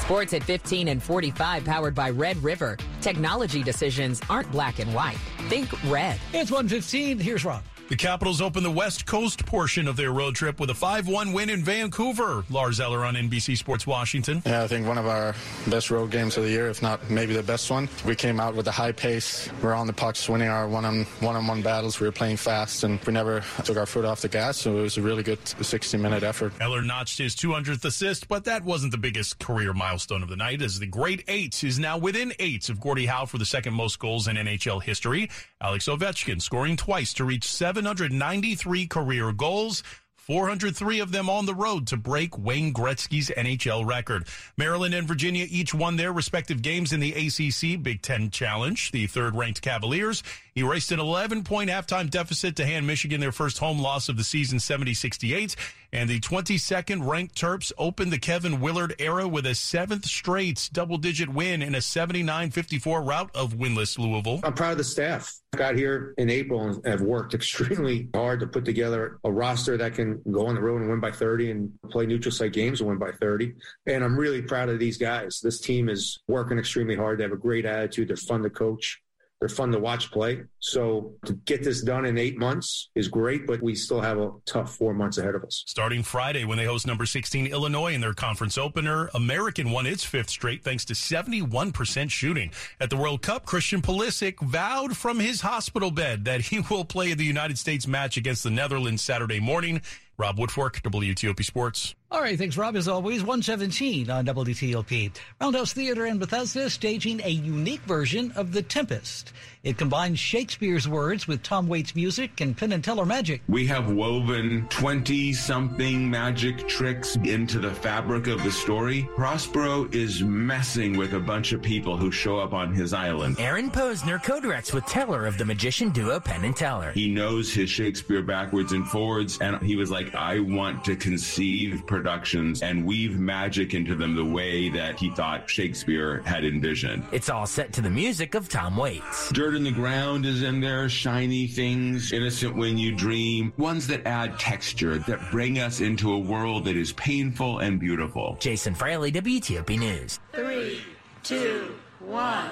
Sports 0.00 0.32
at 0.34 0.42
15 0.42 0.88
and 0.88 1.02
45 1.02 1.64
powered 1.64 1.94
by 1.94 2.10
Red 2.10 2.36
River. 2.42 2.76
Technology 3.00 3.62
decisions 3.62 4.20
aren't 4.28 4.50
black 4.50 4.78
and 4.78 4.92
white. 4.92 5.16
Think 5.48 5.70
red. 5.90 6.18
It's 6.34 6.50
115. 6.50 7.18
Here's 7.18 7.44
Rob. 7.44 7.62
The 7.92 7.98
Capitals 7.98 8.40
open 8.40 8.62
the 8.62 8.70
West 8.70 9.04
Coast 9.04 9.44
portion 9.44 9.86
of 9.86 9.96
their 9.96 10.12
road 10.12 10.34
trip 10.34 10.58
with 10.58 10.70
a 10.70 10.72
5-1 10.72 11.34
win 11.34 11.50
in 11.50 11.62
Vancouver. 11.62 12.42
Lars 12.48 12.80
Eller 12.80 13.04
on 13.04 13.16
NBC 13.16 13.54
Sports 13.54 13.86
Washington. 13.86 14.42
Yeah, 14.46 14.62
I 14.62 14.66
think 14.66 14.86
one 14.86 14.96
of 14.96 15.06
our 15.06 15.34
best 15.66 15.90
road 15.90 16.10
games 16.10 16.38
of 16.38 16.44
the 16.44 16.48
year, 16.48 16.70
if 16.70 16.80
not 16.80 17.10
maybe 17.10 17.34
the 17.34 17.42
best 17.42 17.70
one. 17.70 17.90
We 18.06 18.16
came 18.16 18.40
out 18.40 18.54
with 18.54 18.66
a 18.66 18.70
high 18.70 18.92
pace. 18.92 19.50
We 19.60 19.68
are 19.68 19.74
on 19.74 19.86
the 19.86 19.92
pucks, 19.92 20.26
winning 20.26 20.48
our 20.48 20.66
one-on 20.66 21.04
one-on-one 21.20 21.60
battles. 21.60 22.00
We 22.00 22.06
were 22.06 22.12
playing 22.12 22.38
fast, 22.38 22.82
and 22.82 22.98
we 23.04 23.12
never 23.12 23.42
took 23.62 23.76
our 23.76 23.84
foot 23.84 24.06
off 24.06 24.22
the 24.22 24.28
gas. 24.30 24.56
So 24.56 24.78
it 24.78 24.80
was 24.80 24.96
a 24.96 25.02
really 25.02 25.22
good 25.22 25.44
60-minute 25.44 26.22
effort. 26.22 26.54
Eller 26.62 26.80
notched 26.80 27.18
his 27.18 27.36
200th 27.36 27.84
assist, 27.84 28.26
but 28.26 28.44
that 28.44 28.64
wasn't 28.64 28.92
the 28.92 28.98
biggest 28.98 29.38
career 29.38 29.74
milestone 29.74 30.22
of 30.22 30.30
the 30.30 30.36
night, 30.36 30.62
as 30.62 30.78
the 30.78 30.86
great 30.86 31.24
eight 31.28 31.62
is 31.62 31.78
now 31.78 31.98
within 31.98 32.32
eight 32.38 32.70
of 32.70 32.80
Gordie 32.80 33.04
Howe 33.04 33.26
for 33.26 33.36
the 33.36 33.44
second 33.44 33.74
most 33.74 33.98
goals 33.98 34.28
in 34.28 34.36
NHL 34.36 34.82
history. 34.82 35.28
Alex 35.60 35.88
Ovechkin 35.88 36.40
scoring 36.40 36.78
twice 36.78 37.12
to 37.12 37.24
reach 37.24 37.44
793 37.82 38.86
career 38.86 39.32
goals. 39.32 39.82
403 40.14 41.00
of 41.00 41.10
them 41.10 41.28
on 41.28 41.46
the 41.46 41.54
road 41.54 41.88
to 41.88 41.96
break 41.96 42.38
Wayne 42.38 42.72
Gretzky's 42.72 43.28
NHL 43.36 43.84
record. 43.84 44.28
Maryland 44.56 44.94
and 44.94 45.08
Virginia 45.08 45.48
each 45.50 45.74
won 45.74 45.96
their 45.96 46.12
respective 46.12 46.62
games 46.62 46.92
in 46.92 47.00
the 47.00 47.12
ACC 47.12 47.82
Big 47.82 48.00
Ten 48.00 48.30
Challenge. 48.30 48.92
The 48.92 49.08
third 49.08 49.34
ranked 49.34 49.62
Cavaliers 49.62 50.22
erased 50.56 50.92
an 50.92 51.00
11 51.00 51.44
point 51.44 51.70
halftime 51.70 52.10
deficit 52.10 52.56
to 52.56 52.66
hand 52.66 52.86
Michigan 52.86 53.20
their 53.20 53.32
first 53.32 53.58
home 53.58 53.78
loss 53.78 54.08
of 54.08 54.16
the 54.16 54.24
season 54.24 54.60
70 54.60 54.94
68. 54.94 55.56
And 55.94 56.08
the 56.08 56.20
22nd 56.20 57.06
ranked 57.06 57.34
Terps 57.34 57.70
opened 57.76 58.12
the 58.12 58.18
Kevin 58.18 58.60
Willard 58.60 58.94
era 58.98 59.28
with 59.28 59.44
a 59.44 59.54
seventh 59.54 60.06
straight 60.06 60.70
double 60.72 60.96
digit 60.96 61.28
win 61.28 61.60
in 61.60 61.74
a 61.74 61.82
79 61.82 62.50
54 62.50 63.02
rout 63.02 63.30
of 63.34 63.54
winless 63.54 63.98
Louisville. 63.98 64.40
I'm 64.42 64.54
proud 64.54 64.72
of 64.72 64.78
the 64.78 64.84
staff. 64.84 65.34
Got 65.54 65.76
here 65.76 66.14
in 66.16 66.30
April 66.30 66.62
and 66.62 66.86
have 66.86 67.02
worked 67.02 67.34
extremely 67.34 68.08
hard 68.14 68.40
to 68.40 68.46
put 68.46 68.64
together 68.64 69.18
a 69.24 69.30
roster 69.30 69.76
that 69.76 69.94
can 69.94 70.22
go 70.30 70.46
on 70.46 70.54
the 70.54 70.62
road 70.62 70.80
and 70.80 70.88
win 70.88 71.00
by 71.00 71.10
30 71.10 71.50
and 71.50 71.72
play 71.90 72.06
neutral 72.06 72.32
site 72.32 72.54
games 72.54 72.80
and 72.80 72.88
win 72.88 72.98
by 72.98 73.12
30. 73.12 73.52
And 73.86 74.02
I'm 74.02 74.16
really 74.16 74.40
proud 74.40 74.70
of 74.70 74.78
these 74.78 74.96
guys. 74.96 75.40
This 75.42 75.60
team 75.60 75.90
is 75.90 76.20
working 76.26 76.58
extremely 76.58 76.96
hard. 76.96 77.18
They 77.18 77.24
have 77.24 77.32
a 77.32 77.36
great 77.36 77.66
attitude. 77.66 78.08
They're 78.08 78.16
fun 78.16 78.42
to 78.44 78.50
coach. 78.50 79.02
They're 79.42 79.48
fun 79.48 79.72
to 79.72 79.80
watch 79.80 80.12
play. 80.12 80.44
So 80.60 81.14
to 81.26 81.32
get 81.32 81.64
this 81.64 81.82
done 81.82 82.04
in 82.04 82.16
eight 82.16 82.38
months 82.38 82.90
is 82.94 83.08
great, 83.08 83.44
but 83.44 83.60
we 83.60 83.74
still 83.74 84.00
have 84.00 84.16
a 84.18 84.30
tough 84.46 84.76
four 84.76 84.94
months 84.94 85.18
ahead 85.18 85.34
of 85.34 85.42
us. 85.42 85.64
Starting 85.66 86.04
Friday 86.04 86.44
when 86.44 86.58
they 86.58 86.64
host 86.64 86.86
number 86.86 87.06
16 87.06 87.48
Illinois 87.48 87.92
in 87.92 88.00
their 88.00 88.14
conference 88.14 88.56
opener, 88.56 89.10
American 89.14 89.72
won 89.72 89.84
its 89.84 90.04
fifth 90.04 90.30
straight 90.30 90.62
thanks 90.62 90.84
to 90.84 90.94
71% 90.94 92.08
shooting. 92.08 92.52
At 92.78 92.90
the 92.90 92.96
World 92.96 93.22
Cup, 93.22 93.44
Christian 93.44 93.82
Pulisic 93.82 94.38
vowed 94.38 94.96
from 94.96 95.18
his 95.18 95.40
hospital 95.40 95.90
bed 95.90 96.24
that 96.26 96.42
he 96.42 96.60
will 96.70 96.84
play 96.84 97.12
the 97.12 97.24
United 97.24 97.58
States 97.58 97.88
match 97.88 98.16
against 98.16 98.44
the 98.44 98.50
Netherlands 98.50 99.02
Saturday 99.02 99.40
morning. 99.40 99.82
Rob 100.18 100.36
Woodfork, 100.36 100.82
WTOP 100.82 101.44
Sports. 101.44 101.96
All 102.12 102.20
right, 102.20 102.36
thanks, 102.38 102.58
Rob. 102.58 102.76
As 102.76 102.88
always, 102.88 103.22
117 103.22 104.10
on 104.10 104.26
WTOP. 104.26 105.12
Roundhouse 105.40 105.72
Theater 105.72 106.04
in 106.04 106.18
Bethesda 106.18 106.68
staging 106.68 107.22
a 107.24 107.30
unique 107.30 107.80
version 107.80 108.30
of 108.32 108.52
The 108.52 108.60
Tempest. 108.60 109.32
It 109.64 109.78
combines 109.78 110.18
Shakespeare's 110.18 110.86
words 110.86 111.26
with 111.26 111.42
Tom 111.42 111.68
Waits 111.68 111.94
music 111.94 112.42
and 112.42 112.54
Penn 112.54 112.72
and 112.72 112.84
Teller 112.84 113.06
magic. 113.06 113.40
We 113.48 113.64
have 113.68 113.92
woven 113.92 114.66
20 114.68 115.32
something 115.32 116.10
magic 116.10 116.68
tricks 116.68 117.16
into 117.16 117.60
the 117.60 117.70
fabric 117.70 118.26
of 118.26 118.42
the 118.42 118.50
story. 118.50 119.08
Prospero 119.14 119.88
is 119.92 120.22
messing 120.22 120.98
with 120.98 121.14
a 121.14 121.20
bunch 121.20 121.52
of 121.52 121.62
people 121.62 121.96
who 121.96 122.10
show 122.10 122.38
up 122.38 122.52
on 122.52 122.74
his 122.74 122.92
island. 122.92 123.36
Aaron 123.38 123.70
Posner 123.70 124.22
co-directs 124.22 124.74
with 124.74 124.84
Teller 124.84 125.26
of 125.26 125.38
the 125.38 125.44
magician 125.44 125.90
duo 125.90 126.20
Penn 126.20 126.44
and 126.44 126.56
Teller. 126.56 126.90
He 126.90 127.08
knows 127.08 127.54
his 127.54 127.70
Shakespeare 127.70 128.22
backwards 128.22 128.72
and 128.72 128.86
forwards, 128.86 129.38
and 129.38 129.62
he 129.62 129.76
was 129.76 129.90
like, 129.90 130.14
I 130.14 130.40
want 130.40 130.84
to 130.86 130.96
conceive 130.96 131.86
productions 132.02 132.62
and 132.62 132.84
weave 132.84 133.20
magic 133.20 133.74
into 133.74 133.94
them 133.94 134.16
the 134.16 134.24
way 134.24 134.68
that 134.68 134.98
he 134.98 135.08
thought 135.10 135.48
Shakespeare 135.48 136.20
had 136.22 136.44
envisioned. 136.44 137.04
It's 137.12 137.30
all 137.30 137.46
set 137.46 137.72
to 137.74 137.80
the 137.80 137.90
music 137.90 138.34
of 138.34 138.48
Tom 138.48 138.76
Waits. 138.76 139.30
Dirt 139.30 139.54
in 139.54 139.62
the 139.62 139.70
ground 139.70 140.26
is 140.26 140.42
in 140.42 140.60
there, 140.60 140.88
shiny 140.88 141.46
things, 141.46 142.12
innocent 142.12 142.56
when 142.56 142.76
you 142.76 142.92
dream, 142.92 143.52
ones 143.56 143.86
that 143.86 144.04
add 144.04 144.36
texture, 144.40 144.98
that 144.98 145.30
bring 145.30 145.60
us 145.60 145.80
into 145.80 146.12
a 146.12 146.18
world 146.18 146.64
that 146.64 146.76
is 146.76 146.92
painful 146.94 147.60
and 147.60 147.78
beautiful. 147.78 148.36
Jason 148.40 148.74
Fraley, 148.74 149.12
WTOP 149.12 149.78
News. 149.78 150.18
Three, 150.32 150.80
two, 151.22 151.72
one. 152.00 152.50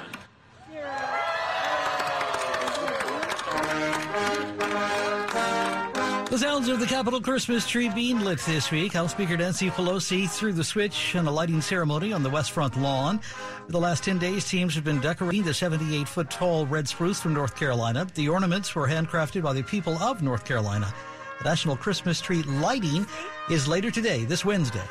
The 6.31 6.39
sounds 6.39 6.69
of 6.69 6.79
the 6.79 6.87
Capitol 6.87 7.21
Christmas 7.21 7.67
tree 7.67 7.89
being 7.89 8.21
lit 8.21 8.39
this 8.47 8.71
week. 8.71 8.93
House 8.93 9.11
Speaker 9.11 9.37
Nancy 9.37 9.69
Pelosi 9.69 10.31
threw 10.31 10.53
the 10.53 10.63
switch 10.63 11.17
in 11.17 11.27
a 11.27 11.31
lighting 11.31 11.61
ceremony 11.61 12.13
on 12.13 12.23
the 12.23 12.31
West 12.31 12.53
Front 12.53 12.81
lawn. 12.81 13.19
For 13.19 13.73
the 13.73 13.81
last 13.81 14.05
10 14.05 14.21
days, 14.21 14.49
teams 14.49 14.77
have 14.77 14.85
been 14.85 15.01
decorating 15.01 15.43
the 15.43 15.53
78 15.53 16.07
foot 16.07 16.31
tall 16.31 16.67
red 16.67 16.87
spruce 16.87 17.21
from 17.21 17.35
North 17.35 17.57
Carolina. 17.57 18.07
The 18.15 18.29
ornaments 18.29 18.77
were 18.77 18.87
handcrafted 18.87 19.43
by 19.43 19.55
the 19.55 19.65
people 19.65 19.95
of 19.99 20.23
North 20.23 20.45
Carolina. 20.45 20.95
The 21.39 21.49
National 21.49 21.77
Christmas 21.77 22.21
Tree 22.21 22.45
lighting 22.45 23.09
is 23.51 23.67
later 23.67 23.91
today, 23.91 24.25
this 24.25 24.45
Wednesday. 24.45 24.85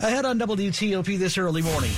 Ahead 0.00 0.26
on 0.26 0.38
WTOP 0.38 1.18
this 1.18 1.38
early 1.38 1.62
morning. 1.62 1.92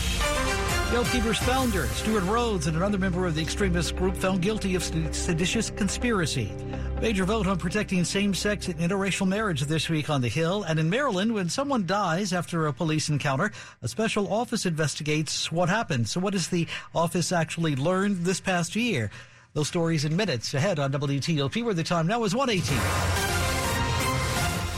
Keepers 1.12 1.38
founder 1.38 1.86
Stewart 1.88 2.24
Rhodes 2.24 2.66
and 2.66 2.76
another 2.76 2.98
member 2.98 3.26
of 3.26 3.34
the 3.34 3.40
extremist 3.42 3.96
group 3.96 4.16
found 4.16 4.42
guilty 4.42 4.74
of 4.74 4.82
seditious 4.82 5.70
conspiracy. 5.70 6.52
Major 7.00 7.24
vote 7.24 7.46
on 7.46 7.58
protecting 7.58 8.04
same-sex 8.04 8.68
and 8.68 8.78
interracial 8.78 9.26
marriage 9.26 9.62
this 9.62 9.88
week 9.88 10.10
on 10.10 10.20
the 10.20 10.28
Hill. 10.28 10.62
And 10.64 10.78
in 10.78 10.90
Maryland, 10.90 11.32
when 11.32 11.48
someone 11.48 11.86
dies 11.86 12.32
after 12.32 12.66
a 12.66 12.72
police 12.72 13.08
encounter, 13.08 13.52
a 13.82 13.88
special 13.88 14.32
office 14.32 14.66
investigates 14.66 15.50
what 15.50 15.68
happened. 15.68 16.08
So 16.08 16.20
what 16.20 16.34
has 16.34 16.48
the 16.48 16.66
office 16.94 17.32
actually 17.32 17.76
learned 17.76 18.24
this 18.24 18.40
past 18.40 18.76
year? 18.76 19.10
Those 19.54 19.68
stories 19.68 20.04
in 20.04 20.16
minutes 20.16 20.54
ahead 20.54 20.78
on 20.78 20.92
WTOP, 20.92 21.64
where 21.64 21.74
the 21.74 21.82
time 21.84 22.06
now 22.06 22.24
is 22.24 22.34
118. 22.34 22.76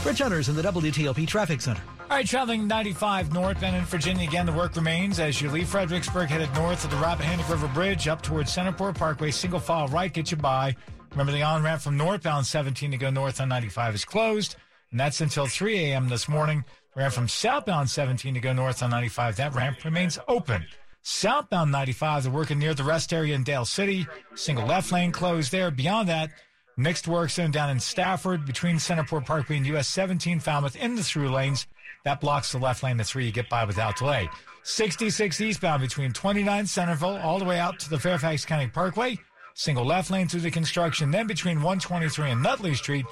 Rich 0.05 0.19
Hunters 0.19 0.49
in 0.49 0.55
the 0.55 0.63
WTOP 0.63 1.27
Traffic 1.27 1.61
Center. 1.61 1.81
All 2.09 2.15
right, 2.17 2.25
traveling 2.25 2.67
95 2.67 3.31
north 3.31 3.43
northbound 3.43 3.75
in 3.75 3.85
Virginia 3.85 4.27
again, 4.27 4.47
the 4.47 4.51
work 4.51 4.75
remains 4.75 5.19
as 5.19 5.39
you 5.39 5.51
leave 5.51 5.69
Fredericksburg, 5.69 6.29
headed 6.29 6.51
north 6.55 6.83
of 6.83 6.89
the 6.89 6.97
Rappahannock 6.97 7.47
River 7.47 7.67
Bridge 7.67 8.07
up 8.07 8.23
towards 8.23 8.51
Centreport 8.55 8.95
Parkway. 8.95 9.29
Single 9.29 9.59
file 9.59 9.87
right, 9.89 10.11
get 10.11 10.31
you 10.31 10.37
by. 10.37 10.75
Remember, 11.11 11.31
the 11.31 11.43
on 11.43 11.61
ramp 11.61 11.83
from 11.83 11.97
northbound 11.97 12.47
17 12.47 12.89
to 12.89 12.97
go 12.97 13.11
north 13.11 13.39
on 13.39 13.49
95 13.49 13.93
is 13.93 14.05
closed. 14.05 14.55
and 14.89 14.99
that's 14.99 15.21
until 15.21 15.45
3 15.45 15.77
a.m. 15.77 16.09
this 16.09 16.27
morning. 16.27 16.65
Ran 16.95 17.11
from 17.11 17.27
southbound 17.27 17.91
17 17.91 18.33
to 18.33 18.39
go 18.39 18.53
north 18.53 18.81
on 18.81 18.89
95. 18.89 19.35
That 19.35 19.53
ramp 19.53 19.85
remains 19.85 20.17
open. 20.27 20.65
Southbound 21.03 21.71
95, 21.71 22.23
they're 22.23 22.31
working 22.31 22.57
near 22.57 22.73
the 22.73 22.83
rest 22.83 23.13
area 23.13 23.35
in 23.35 23.43
Dale 23.43 23.65
City. 23.65 24.07
Single 24.33 24.65
left 24.65 24.91
lane 24.91 25.11
closed 25.11 25.51
there. 25.51 25.69
Beyond 25.69 26.09
that, 26.09 26.31
mixed 26.79 27.07
work 27.07 27.29
zone 27.29 27.51
down 27.51 27.69
in 27.69 27.79
Stafford 27.79 28.45
between 28.45 28.77
Centreport 28.77 29.25
Parkway 29.25 29.57
and 29.57 29.65
US 29.67 29.87
17 29.89 30.39
Falmouth 30.39 30.75
in 30.77 30.95
the 30.95 31.03
through 31.03 31.29
lanes. 31.29 31.67
That 32.05 32.21
blocks 32.21 32.51
the 32.53 32.57
left 32.57 32.81
lane. 32.81 32.97
That's 32.97 33.13
where 33.13 33.23
you 33.23 33.31
get 33.31 33.49
by 33.49 33.65
without 33.65 33.97
delay. 33.97 34.29
66 34.63 35.41
eastbound 35.41 35.81
between 35.81 36.13
29 36.13 36.65
Centreville 36.65 37.17
all 37.17 37.37
the 37.37 37.45
way 37.45 37.59
out 37.59 37.79
to 37.79 37.89
the 37.89 37.99
Fairfax 37.99 38.45
County 38.45 38.67
Parkway. 38.67 39.17
Single 39.53 39.85
left 39.85 40.09
lane 40.09 40.27
through 40.27 40.39
the 40.39 40.51
construction. 40.51 41.11
Then 41.11 41.27
between 41.27 41.57
123 41.57 42.31
and 42.31 42.41
Nutley 42.41 42.73
Street, 42.75 43.05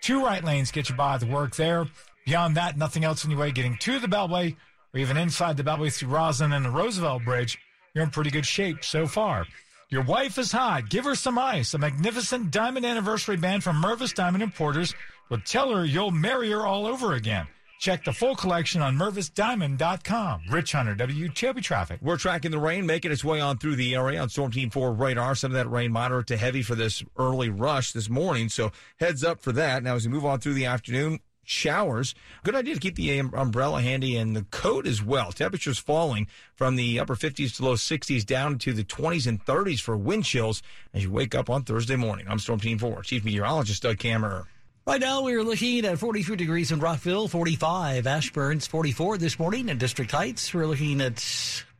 two 0.00 0.24
right 0.24 0.42
lanes 0.42 0.70
get 0.70 0.88
you 0.88 0.94
by 0.94 1.18
the 1.18 1.26
work 1.26 1.54
there. 1.56 1.86
Beyond 2.24 2.56
that, 2.56 2.78
nothing 2.78 3.04
else 3.04 3.24
in 3.24 3.30
your 3.30 3.40
way 3.40 3.52
getting 3.52 3.76
to 3.78 3.98
the 3.98 4.06
Beltway 4.06 4.56
or 4.94 5.00
even 5.00 5.16
inside 5.18 5.56
the 5.56 5.62
Beltway 5.62 5.92
through 5.92 6.10
Rosslyn 6.10 6.54
and 6.56 6.64
the 6.64 6.70
Roosevelt 6.70 7.24
Bridge. 7.24 7.58
You're 7.94 8.04
in 8.04 8.10
pretty 8.10 8.30
good 8.30 8.46
shape 8.46 8.84
so 8.84 9.06
far. 9.06 9.46
Your 9.90 10.02
wife 10.02 10.38
is 10.38 10.52
hot. 10.52 10.88
Give 10.88 11.04
her 11.04 11.16
some 11.16 11.36
ice. 11.36 11.74
A 11.74 11.78
magnificent 11.78 12.52
diamond 12.52 12.86
anniversary 12.86 13.36
band 13.36 13.64
from 13.64 13.82
Mervis 13.82 14.14
Diamond 14.14 14.40
Importers 14.40 14.94
will 15.28 15.40
tell 15.40 15.74
her 15.74 15.84
you'll 15.84 16.12
marry 16.12 16.48
her 16.52 16.64
all 16.64 16.86
over 16.86 17.14
again. 17.14 17.48
Check 17.80 18.04
the 18.04 18.12
full 18.12 18.36
collection 18.36 18.82
on 18.82 18.96
MervisDiamond.com. 18.96 20.42
Rich 20.48 20.72
Hunter, 20.72 20.94
WTOP 20.94 21.60
Traffic. 21.62 21.98
We're 22.02 22.18
tracking 22.18 22.52
the 22.52 22.58
rain 22.58 22.86
making 22.86 23.10
its 23.10 23.24
way 23.24 23.40
on 23.40 23.58
through 23.58 23.76
the 23.76 23.96
area 23.96 24.20
on 24.20 24.28
Storm 24.28 24.52
Team 24.52 24.70
4 24.70 24.92
radar. 24.92 25.34
Some 25.34 25.50
of 25.50 25.54
that 25.56 25.68
rain 25.68 25.90
moderate 25.90 26.28
to 26.28 26.36
heavy 26.36 26.62
for 26.62 26.76
this 26.76 27.02
early 27.18 27.48
rush 27.48 27.92
this 27.92 28.08
morning. 28.08 28.48
So 28.48 28.70
heads 29.00 29.24
up 29.24 29.40
for 29.40 29.50
that. 29.52 29.82
Now, 29.82 29.96
as 29.96 30.06
we 30.06 30.12
move 30.12 30.26
on 30.26 30.38
through 30.38 30.54
the 30.54 30.66
afternoon, 30.66 31.18
showers. 31.50 32.14
Good 32.44 32.54
idea 32.54 32.74
to 32.74 32.80
keep 32.80 32.94
the 32.94 33.18
um, 33.18 33.34
umbrella 33.34 33.82
handy 33.82 34.16
and 34.16 34.36
the 34.36 34.44
coat 34.50 34.86
as 34.86 35.02
well. 35.02 35.32
Temperatures 35.32 35.78
falling 35.78 36.28
from 36.54 36.76
the 36.76 37.00
upper 37.00 37.16
50s 37.16 37.56
to 37.56 37.64
low 37.64 37.74
60s 37.74 38.24
down 38.24 38.58
to 38.58 38.72
the 38.72 38.84
20s 38.84 39.26
and 39.26 39.44
30s 39.44 39.80
for 39.80 39.96
wind 39.96 40.24
chills 40.24 40.62
as 40.94 41.02
you 41.04 41.10
wake 41.10 41.34
up 41.34 41.50
on 41.50 41.64
Thursday 41.64 41.96
morning. 41.96 42.26
I'm 42.28 42.38
Storm 42.38 42.60
Team 42.60 42.78
4 42.78 43.02
Chief 43.02 43.24
Meteorologist 43.24 43.82
Doug 43.82 43.96
Kammerer. 43.98 44.44
Right 44.86 45.00
now, 45.00 45.22
we're 45.22 45.42
looking 45.42 45.84
at 45.84 45.98
43 45.98 46.36
degrees 46.36 46.72
in 46.72 46.80
Rockville, 46.80 47.28
45 47.28 48.04
Ashburns, 48.04 48.66
44 48.66 49.18
this 49.18 49.38
morning 49.38 49.68
in 49.68 49.76
District 49.76 50.10
Heights. 50.10 50.54
We're 50.54 50.66
looking 50.66 51.00
at 51.00 51.20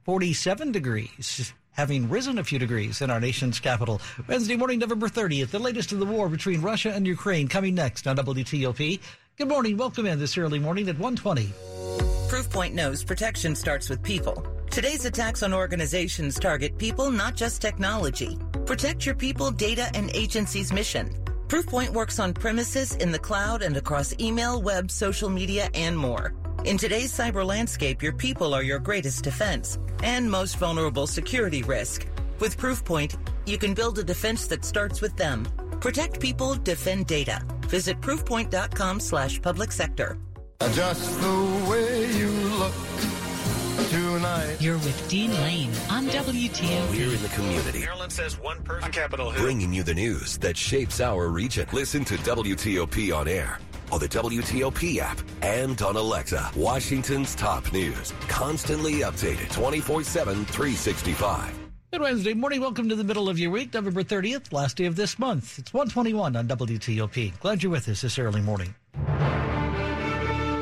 47 0.05 0.71
degrees, 0.71 1.53
having 1.73 2.11
risen 2.11 2.39
a 2.39 2.45
few 2.45 2.59
degrees 2.59 3.01
in 3.01 3.11
our 3.11 3.19
nation's 3.19 3.59
capital. 3.59 4.01
Wednesday 4.29 4.57
morning, 4.57 4.81
November 4.81 5.09
30th, 5.09 5.51
the 5.51 5.59
latest 5.59 5.93
of 5.93 5.99
the 5.99 6.07
war 6.07 6.29
between 6.29 6.61
Russia 6.61 6.93
and 6.93 7.07
Ukraine 7.07 7.49
coming 7.49 7.75
next 7.75 8.07
on 8.07 8.17
WTOP. 8.17 9.01
Good 9.41 9.49
morning. 9.49 9.79
Welcome 9.79 10.05
in 10.05 10.19
this 10.19 10.37
early 10.37 10.59
morning 10.59 10.91
at 10.91 10.99
120. 10.99 11.47
Proofpoint 12.29 12.75
knows 12.75 13.03
protection 13.03 13.57
starts 13.57 13.89
with 13.89 14.03
people. 14.03 14.47
Today's 14.69 15.07
attacks 15.07 15.43
on 15.43 15.55
organizations 15.55 16.39
target 16.39 16.77
people, 16.77 17.11
not 17.11 17.37
just 17.37 17.63
technology. 17.63 18.39
Protect 18.67 19.07
your 19.07 19.15
people, 19.15 19.51
data, 19.51 19.89
and 19.95 20.15
agency's 20.15 20.75
mission. 20.75 21.15
Proofpoint 21.49 21.89
works 21.89 22.19
on 22.19 22.35
premises, 22.35 22.97
in 22.97 23.11
the 23.13 23.19
cloud, 23.19 23.63
and 23.63 23.75
across 23.79 24.15
email, 24.21 24.61
web, 24.61 24.91
social 24.91 25.31
media, 25.31 25.71
and 25.73 25.97
more. 25.97 26.35
In 26.67 26.77
today's 26.77 27.11
cyber 27.11 27.43
landscape, 27.43 28.03
your 28.03 28.13
people 28.13 28.53
are 28.53 28.63
your 28.63 28.79
greatest 28.79 29.25
defense 29.25 29.79
and 30.03 30.31
most 30.31 30.59
vulnerable 30.59 31.07
security 31.07 31.63
risk. 31.63 32.07
With 32.41 32.59
Proofpoint, 32.59 33.17
you 33.47 33.57
can 33.57 33.73
build 33.73 33.99
a 33.99 34.05
defense 34.05 34.47
that 34.49 34.67
starts 34.67 35.01
with 35.01 35.17
them. 35.17 35.47
Protect 35.81 36.21
people, 36.21 36.57
defend 36.57 37.07
data. 37.07 37.41
Visit 37.71 38.01
proofpoint.com 38.01 39.01
slash 39.01 39.41
public 39.41 39.73
sector. 39.73 40.19
Just 40.73 41.21
the 41.21 41.67
way 41.71 42.13
you 42.13 42.29
look 42.59 42.75
tonight. 43.89 44.57
You're 44.61 44.79
with 44.79 45.09
Dean 45.09 45.33
Lane 45.35 45.71
on 45.89 46.07
WTOP. 46.07 46.91
We're 46.91 47.15
in 47.15 47.23
the 47.23 47.29
community. 47.29 47.81
Maryland 47.81 48.13
says 48.13 48.39
one 48.39 48.63
person 48.63 48.85
on 48.85 48.93
Capitol 48.93 49.31
Hill. 49.31 49.43
Bringing 49.43 49.73
you 49.73 49.83
the 49.83 49.95
news 49.95 50.37
that 50.39 50.57
shapes 50.57 51.01
our 51.01 51.29
region. 51.29 51.67
Listen 51.73 52.05
to 52.07 52.17
WTOP 52.17 53.17
on 53.17 53.29
air, 53.29 53.59
on 53.91 54.01
the 54.01 54.09
WTOP 54.09 54.99
app, 54.99 55.21
and 55.43 55.81
on 55.81 55.97
Alexa. 55.97 56.51
Washington's 56.57 57.35
top 57.35 57.73
news. 57.73 58.13
Constantly 58.29 58.95
updated 59.01 59.51
24 59.53 60.03
7, 60.05 60.45
365. 60.45 61.60
Good 61.93 62.03
Wednesday 62.03 62.35
morning. 62.35 62.61
Welcome 62.61 62.89
to 62.91 62.95
the 62.95 63.03
middle 63.03 63.29
of 63.29 63.37
your 63.37 63.51
week, 63.51 63.75
November 63.75 64.05
30th, 64.05 64.53
last 64.53 64.77
day 64.77 64.85
of 64.85 64.95
this 64.95 65.19
month. 65.19 65.59
It's 65.59 65.75
121 65.75 66.37
on 66.37 66.47
WTOP. 66.47 67.41
Glad 67.41 67.65
you're 67.65 67.73
with 67.73 67.89
us 67.89 68.03
this 68.03 68.17
early 68.17 68.41
morning. 68.41 68.73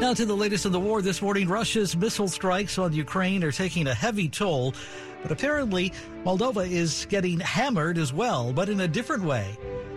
Now 0.01 0.14
to 0.14 0.25
the 0.25 0.35
latest 0.35 0.64
in 0.64 0.73
the 0.73 0.81
war 0.81 1.03
this 1.03 1.21
morning. 1.21 1.47
Russia's 1.47 1.95
missile 1.95 2.29
strikes 2.29 2.79
on 2.79 2.95
Ukraine 2.95 3.45
are 3.45 3.53
taking 3.53 3.88
a 3.88 3.93
heavy 3.93 4.31
toll, 4.31 4.73
but 5.21 5.31
apparently 5.31 5.93
Moldova 6.25 6.67
is 6.67 7.07
getting 7.11 7.41
hammered 7.41 7.99
as 7.99 8.11
well, 8.11 8.51
but 8.55 8.71
in 8.71 8.81
a 8.81 8.88
different 8.88 9.23
way. 9.23 9.55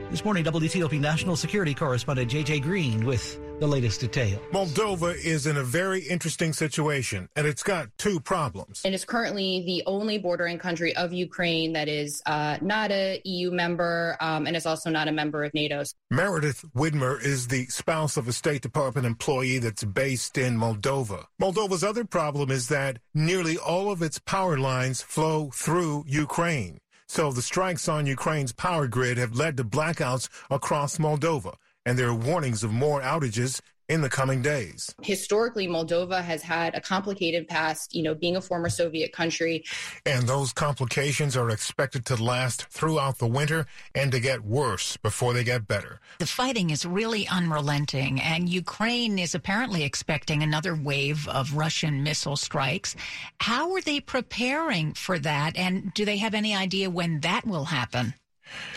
This 0.10 0.26
morning, 0.26 0.44
WTOP 0.44 1.00
national 1.00 1.38
security 1.38 1.74
correspondent 1.74 2.30
JJ 2.30 2.62
Green 2.62 3.06
with 3.06 3.40
the 3.62 3.68
latest 3.68 4.02
detail. 4.02 4.42
Moldova 4.52 5.16
is 5.16 5.46
in 5.46 5.56
a 5.56 5.64
very 5.64 6.02
interesting 6.02 6.52
situation, 6.52 7.30
and 7.36 7.46
it's 7.46 7.62
got 7.62 7.90
two 8.00 8.20
problems. 8.20 8.82
And 8.84 8.92
It 8.92 8.96
is 8.96 9.06
currently 9.06 9.64
the 9.68 9.84
only 9.86 10.18
bordering 10.18 10.58
country 10.58 10.96
of 10.96 11.14
Ukraine 11.14 11.72
that 11.74 11.88
is 11.88 12.24
uh, 12.26 12.58
not 12.60 12.90
a 12.90 13.22
EU 13.24 13.52
member, 13.52 14.18
um, 14.20 14.48
and 14.48 14.58
is 14.58 14.66
also 14.66 14.90
not 14.90 15.08
a 15.08 15.12
member 15.12 15.44
of 15.44 15.54
NATO. 15.54 15.84
Meredith 16.10 16.66
Widmer 16.76 17.24
is 17.24 17.48
the 17.48 17.68
spouse 17.68 18.18
of 18.18 18.28
a 18.28 18.34
State 18.34 18.64
Department 18.64 19.06
employee 19.06 19.60
that's 19.60 19.84
based 19.84 20.40
in 20.40 20.58
Moldova. 20.58 21.26
Moldova's 21.40 21.84
other 21.84 22.04
problem 22.04 22.50
is 22.50 22.68
that 22.70 22.98
nearly 23.14 23.60
all 23.60 23.92
of 23.92 24.02
its 24.02 24.18
power 24.18 24.58
lines 24.58 25.04
flow 25.04 25.52
through 25.54 26.04
Ukraine. 26.08 26.80
So 27.08 27.32
the 27.32 27.44
strikes 27.44 27.88
on 27.88 28.08
Ukraine's 28.08 28.54
power 28.54 28.88
grid 28.88 29.18
have 29.18 29.36
led 29.36 29.58
to 29.58 29.64
blackouts 29.64 30.30
across 30.50 30.98
Moldova 30.98 31.56
and 31.86 31.98
there 31.98 32.08
are 32.08 32.16
warnings 32.16 32.64
of 32.64 32.72
more 32.72 33.02
outages 33.02 33.62
in 33.92 34.02
the 34.02 34.10
coming 34.10 34.42
days. 34.42 34.96
Historically, 35.02 35.68
Moldova 35.68 36.24
has 36.24 36.42
had 36.42 36.76
a 36.76 36.80
complicated 36.80 37.46
past, 37.46 37.94
you 37.94 38.02
know, 38.02 38.16
being 38.16 38.38
a 38.38 38.42
former 38.42 38.70
Soviet 38.70 39.12
country. 39.12 39.66
And 40.06 40.28
those 40.30 40.54
complications 40.54 41.36
are 41.36 41.50
expected 41.50 42.06
to 42.06 42.16
last 42.24 42.68
throughout 42.68 43.18
the 43.18 43.28
winter 43.28 43.66
and 43.94 44.10
to 44.14 44.22
get 44.22 44.46
worse 44.46 44.96
before 44.96 45.34
they 45.34 45.44
get 45.44 45.68
better. 45.68 46.00
The 46.20 46.26
fighting 46.26 46.70
is 46.70 46.86
really 46.86 47.28
unrelenting, 47.28 48.22
and 48.22 48.48
Ukraine 48.48 49.20
is 49.20 49.36
apparently 49.36 49.84
expecting 49.84 50.42
another 50.42 50.74
wave 50.74 51.28
of 51.28 51.58
Russian 51.58 52.02
missile 52.02 52.38
strikes. 52.38 52.96
How 53.42 53.74
are 53.74 53.82
they 53.82 54.00
preparing 54.00 54.94
for 54.94 55.20
that, 55.20 55.58
and 55.58 55.94
do 55.94 56.06
they 56.06 56.18
have 56.18 56.34
any 56.34 56.56
idea 56.56 56.90
when 56.90 57.20
that 57.22 57.46
will 57.46 57.66
happen? 57.66 58.14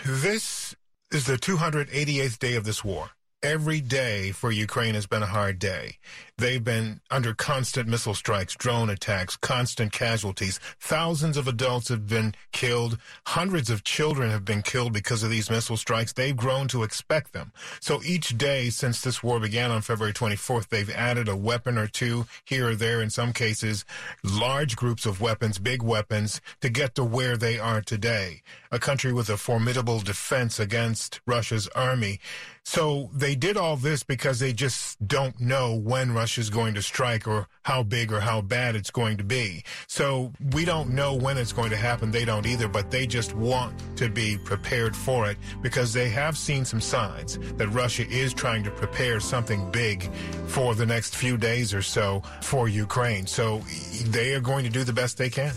This 0.05 0.75
is 1.14 1.27
the 1.27 1.37
288th 1.37 2.38
day 2.38 2.57
of 2.57 2.64
this 2.64 2.85
war. 2.85 3.11
Every 3.44 3.83
day 3.83 4.33
for 4.33 4.50
Ukraine 4.50 4.94
has 4.94 5.07
been 5.07 5.22
a 5.22 5.26
hard 5.26 5.59
day. 5.59 5.98
They've 6.38 6.64
been 6.64 7.00
under 7.11 7.35
constant 7.35 7.87
missile 7.87 8.14
strikes, 8.14 8.57
drone 8.57 8.88
attacks, 8.88 9.37
constant 9.37 9.92
casualties. 9.92 10.59
Thousands 10.80 11.37
of 11.37 11.46
adults 11.46 11.90
have 11.90 12.09
been 12.09 12.35
killed. 12.52 12.96
Hundreds 13.26 13.68
of 13.68 13.85
children 13.85 14.30
have 14.30 14.46
been 14.46 14.62
killed 14.62 14.94
because 14.94 15.22
of 15.22 15.28
these 15.28 15.50
missile 15.50 15.76
strikes. 15.76 16.14
They've 16.14 16.35
grown 16.35 16.68
to 16.68 16.85
expect 16.85 17.35
them. 17.35 17.52
So 17.80 18.00
each 18.02 18.38
day 18.38 18.70
since 18.70 19.02
this 19.02 19.22
war 19.22 19.38
began 19.38 19.70
on 19.70 19.83
February 19.83 20.14
24th, 20.14 20.68
they've 20.68 20.90
added 20.90 21.28
a 21.28 21.37
weapon 21.37 21.76
or 21.76 21.87
two 21.87 22.26
here 22.46 22.70
or 22.70 22.74
there, 22.74 23.02
in 23.02 23.11
some 23.11 23.35
cases, 23.35 23.85
large 24.24 24.74
groups 24.74 25.04
of 25.04 25.20
weapons, 25.20 25.59
big 25.59 25.83
weapons, 25.83 26.40
to 26.62 26.70
get 26.70 26.94
to 26.94 27.04
where 27.04 27.37
they 27.37 27.59
are 27.59 27.83
today. 27.83 28.42
A 28.72 28.78
country 28.78 29.12
with 29.12 29.28
a 29.28 29.37
formidable 29.37 30.00
defense 30.00 30.59
against 30.59 31.20
Russia's 31.26 31.68
army. 31.76 32.20
So 32.64 33.11
they 33.12 33.35
did 33.35 33.59
all 33.59 33.77
this 33.77 34.03
because 34.03 34.38
they 34.38 34.55
just 34.55 35.07
don't 35.07 35.38
know 35.38 35.74
when 35.74 36.12
Russia's 36.12 36.48
going 36.48 36.74
to 36.74 36.83
strike 36.83 37.29
or 37.29 37.46
how 37.62 37.83
big 37.83 38.11
or 38.11 38.20
how 38.20 38.40
bad 38.40 38.74
it's 38.74 38.90
going 38.90 39.18
to 39.18 39.24
be. 39.24 39.62
So 39.87 40.33
we 40.53 40.64
don't 40.64 40.90
know 40.90 41.14
when 41.14 41.37
it's 41.37 41.53
going 41.53 41.70
to 41.70 41.77
happen. 41.77 42.11
They 42.11 42.24
don't 42.24 42.46
either, 42.46 42.66
but 42.66 42.90
they 42.90 43.07
just 43.07 43.35
want 43.35 43.74
to 43.98 44.09
be 44.09 44.38
prepared 44.38 44.96
for 44.96 45.31
it 45.31 45.37
because 45.62 45.92
they 45.92 46.09
have 46.09 46.38
seen 46.38 46.64
some 46.64 46.81
signs 46.81 47.38
that 47.57 47.68
Russia 47.68 48.09
is 48.09 48.33
trying 48.33 48.64
to 48.64 48.70
prepare 48.70 49.20
something 49.20 49.70
big 49.70 50.11
for 50.46 50.74
the 50.74 50.87
next 50.87 51.16
few 51.16 51.37
days 51.37 51.74
or 51.74 51.83
so 51.83 52.22
for 52.40 52.68
Ukraine. 52.68 53.27
So 53.27 53.59
they 54.07 54.35
are 54.35 54.40
going 54.40 54.64
to 54.64 54.70
do 54.70 54.85
the 54.85 54.92
best 54.92 55.18
they 55.18 55.31
can. 55.31 55.53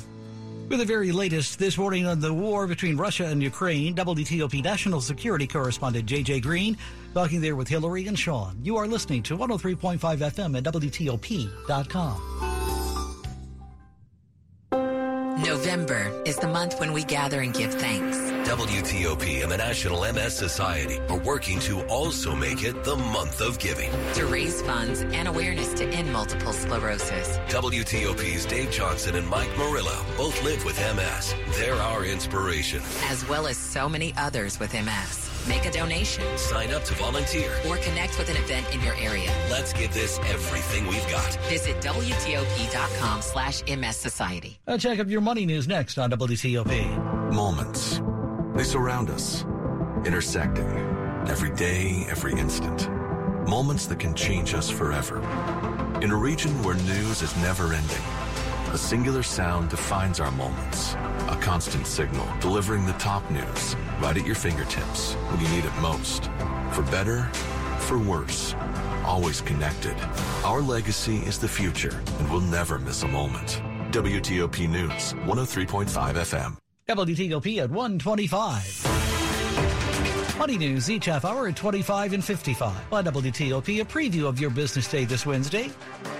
With 0.67 0.79
the 0.79 0.85
very 0.85 1.13
latest 1.13 1.59
this 1.59 1.77
morning 1.77 2.05
on 2.05 2.19
the 2.19 2.33
war 2.33 2.67
between 2.67 2.97
Russia 2.97 3.25
and 3.25 3.41
Ukraine, 3.41 3.95
WTOP 3.95 4.61
national 4.61 4.99
security 4.99 5.47
correspondent 5.47 6.05
JJ 6.05 6.41
Green 6.41 6.77
talking 7.13 7.39
there 7.39 7.55
with 7.55 7.69
Hillary 7.69 8.05
and 8.07 8.19
Sean. 8.19 8.59
You 8.61 8.75
are 8.75 8.85
listening 8.85 9.23
to 9.23 9.37
103.5 9.37 9.97
FM 9.97 10.57
at 10.57 10.63
WTOP.com. 10.65 12.21
November 15.41 16.23
is 16.25 16.35
the 16.35 16.47
month 16.47 16.77
when 16.81 16.91
we 16.91 17.05
gather 17.05 17.39
and 17.39 17.53
give 17.53 17.73
thanks 17.73 18.26
WTOP 18.47 19.43
and 19.43 19.51
the 19.51 19.57
National 19.57 20.09
MS 20.13 20.33
Society 20.33 20.99
are 21.09 21.17
working 21.17 21.59
to 21.59 21.85
also 21.87 22.33
make 22.33 22.63
it 22.63 22.81
the 22.85 22.95
month 22.95 23.41
of 23.41 23.59
giving. 23.59 23.91
To 24.13 24.25
raise 24.25 24.61
funds 24.61 25.01
and 25.01 25.27
awareness 25.27 25.73
to 25.73 25.83
end 25.89 26.13
multiple 26.13 26.53
sclerosis. 26.53 27.39
WTOP's 27.49 28.45
Dave 28.45 28.71
Johnson 28.71 29.15
and 29.15 29.27
Mike 29.27 29.49
Murillo 29.57 30.01
both 30.15 30.41
live 30.45 30.63
with 30.63 30.79
MS. 30.79 31.35
They're 31.57 31.75
our 31.75 32.05
inspiration. 32.05 32.81
As 33.09 33.27
well 33.27 33.47
as 33.47 33.57
so 33.57 33.89
many 33.89 34.13
others 34.15 34.61
with 34.61 34.73
MS. 34.73 35.29
Make 35.49 35.65
a 35.65 35.71
donation. 35.71 36.23
Sign 36.37 36.71
up 36.71 36.85
to 36.85 36.93
volunteer. 36.93 37.51
Or 37.67 37.75
connect 37.75 38.17
with 38.17 38.29
an 38.29 38.37
event 38.37 38.73
in 38.73 38.81
your 38.81 38.95
area. 38.95 39.29
Let's 39.51 39.73
give 39.73 39.93
this 39.93 40.19
everything 40.19 40.87
we've 40.87 41.09
got. 41.09 41.35
Visit 41.49 41.81
WTOP.com 41.81 43.21
slash 43.21 43.61
MS 43.67 43.97
Society. 43.97 44.57
Uh, 44.65 44.77
check 44.77 44.99
out 44.99 45.09
your 45.09 45.21
money 45.21 45.45
news 45.45 45.67
next 45.67 45.97
on 45.97 46.11
WTOP. 46.11 47.33
Moments. 47.33 47.96
They 48.57 48.63
surround 48.63 49.11
us, 49.11 49.43
intersecting 50.03 50.67
every 51.27 51.51
day, 51.51 52.07
every 52.09 52.33
instant. 52.33 52.89
Moments 53.47 53.85
that 53.85 53.99
can 53.99 54.15
change 54.15 54.55
us 54.55 54.67
forever. 54.67 55.19
In 56.01 56.09
a 56.09 56.15
region 56.15 56.63
where 56.63 56.73
news 56.73 57.21
is 57.21 57.37
never 57.37 57.71
ending, 57.71 58.03
a 58.73 58.77
singular 58.77 59.21
sound 59.21 59.69
defines 59.69 60.19
our 60.19 60.31
moments. 60.31 60.95
A 61.29 61.37
constant 61.39 61.85
signal 61.85 62.27
delivering 62.39 62.87
the 62.87 62.93
top 62.93 63.29
news 63.29 63.75
right 64.01 64.17
at 64.17 64.25
your 64.25 64.33
fingertips 64.33 65.13
when 65.13 65.39
you 65.39 65.47
need 65.49 65.65
it 65.65 65.75
most. 65.79 66.23
For 66.71 66.81
better, 66.89 67.25
for 67.85 67.99
worse, 67.99 68.55
always 69.05 69.39
connected. 69.39 69.95
Our 70.43 70.61
legacy 70.61 71.17
is 71.17 71.37
the 71.37 71.47
future, 71.47 72.01
and 72.17 72.31
we'll 72.31 72.41
never 72.41 72.79
miss 72.79 73.03
a 73.03 73.07
moment. 73.07 73.61
WTOP 73.91 74.67
News, 74.67 75.13
103.5 75.27 76.15
FM. 76.15 76.57
WTOP 76.87 77.61
at 77.61 77.69
125. 77.69 79.16
Money 80.37 80.59
news 80.59 80.91
each 80.91 81.05
half 81.05 81.25
hour 81.25 81.47
at 81.47 81.55
25 81.55 82.13
and 82.13 82.23
55. 82.23 82.89
By 82.91 83.01
WTOP, 83.01 83.81
a 83.81 83.85
preview 83.85 84.25
of 84.27 84.39
your 84.39 84.51
business 84.51 84.87
day 84.87 85.03
this 85.03 85.25
Wednesday. 85.25 85.71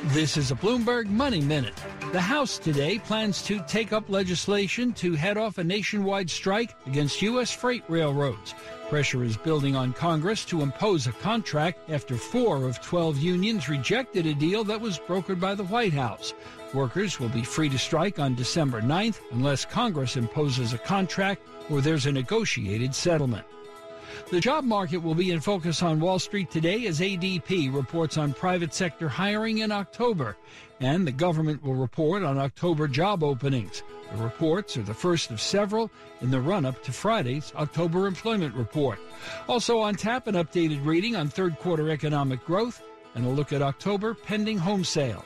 This 0.06 0.38
is 0.38 0.50
a 0.50 0.56
Bloomberg 0.56 1.06
Money 1.06 1.40
Minute. 1.40 1.80
The 2.12 2.20
House 2.20 2.58
today 2.58 2.98
plans 2.98 3.44
to 3.44 3.60
take 3.68 3.94
up 3.94 4.10
legislation 4.10 4.92
to 4.94 5.14
head 5.14 5.38
off 5.38 5.60
a 5.60 5.64
nationwide 5.64 6.32
strike 6.32 6.76
against 6.88 7.22
U.S. 7.22 7.52
freight 7.52 7.84
railroads. 7.90 8.56
Pressure 8.90 9.24
is 9.24 9.38
building 9.38 9.76
on 9.76 9.94
Congress 9.94 10.46
to 10.46 10.64
impose 10.64 11.06
a 11.06 11.12
contract 11.12 11.88
after 11.88 12.18
four 12.18 12.68
of 12.68 12.82
12 12.82 13.20
unions 13.20 13.70
rejected 13.70 14.26
a 14.26 14.34
deal 14.34 14.64
that 14.64 14.82
was 14.82 14.98
brokered 14.98 15.40
by 15.40 15.54
the 15.54 15.66
White 15.66 15.94
House. 15.94 16.34
Workers 16.74 17.20
will 17.20 17.30
be 17.30 17.44
free 17.44 17.70
to 17.70 17.78
strike 17.78 18.18
on 18.18 18.34
December 18.34 18.82
9th 18.82 19.20
unless 19.32 19.64
Congress 19.64 20.18
imposes 20.18 20.74
a 20.74 20.80
contract 20.80 21.48
or 21.70 21.82
there's 21.82 22.08
a 22.08 22.12
negotiated 22.12 22.96
settlement. 22.96 23.46
The 24.30 24.40
job 24.40 24.66
market 24.66 24.98
will 24.98 25.16
be 25.16 25.32
in 25.32 25.40
focus 25.40 25.82
on 25.82 26.00
Wall 26.00 26.20
Street 26.20 26.52
today 26.52 26.86
as 26.88 27.00
ADP 27.00 27.74
reports 27.74 28.18
on 28.18 28.34
private 28.34 28.74
sector 28.74 29.08
hiring 29.08 29.60
in 29.60 29.72
October, 29.72 30.36
and 30.82 31.08
the 31.08 31.12
government 31.12 31.64
will 31.64 31.76
report 31.76 32.24
on 32.24 32.38
October 32.38 32.88
job 32.88 33.24
openings. 33.24 33.84
The 34.12 34.24
reports 34.24 34.78
are 34.78 34.84
the 34.84 34.94
first 34.94 35.32
of 35.32 35.40
several 35.40 35.90
in 36.22 36.32
the 36.32 36.42
run 36.42 36.66
up 36.66 36.84
to 36.84 36.92
Friday's 36.92 37.54
October 37.56 38.08
employment 38.08 38.54
report. 38.56 39.00
Also 39.48 39.80
on 39.80 39.96
tap, 39.96 40.28
an 40.28 40.36
updated 40.36 40.86
reading 40.86 41.16
on 41.16 41.30
third 41.30 41.58
quarter 41.60 41.90
economic 41.90 42.44
growth 42.46 42.82
and 43.16 43.26
a 43.26 43.30
look 43.30 43.54
at 43.54 43.62
October 43.62 44.14
pending 44.14 44.58
home 44.58 44.84
sales. 44.84 45.24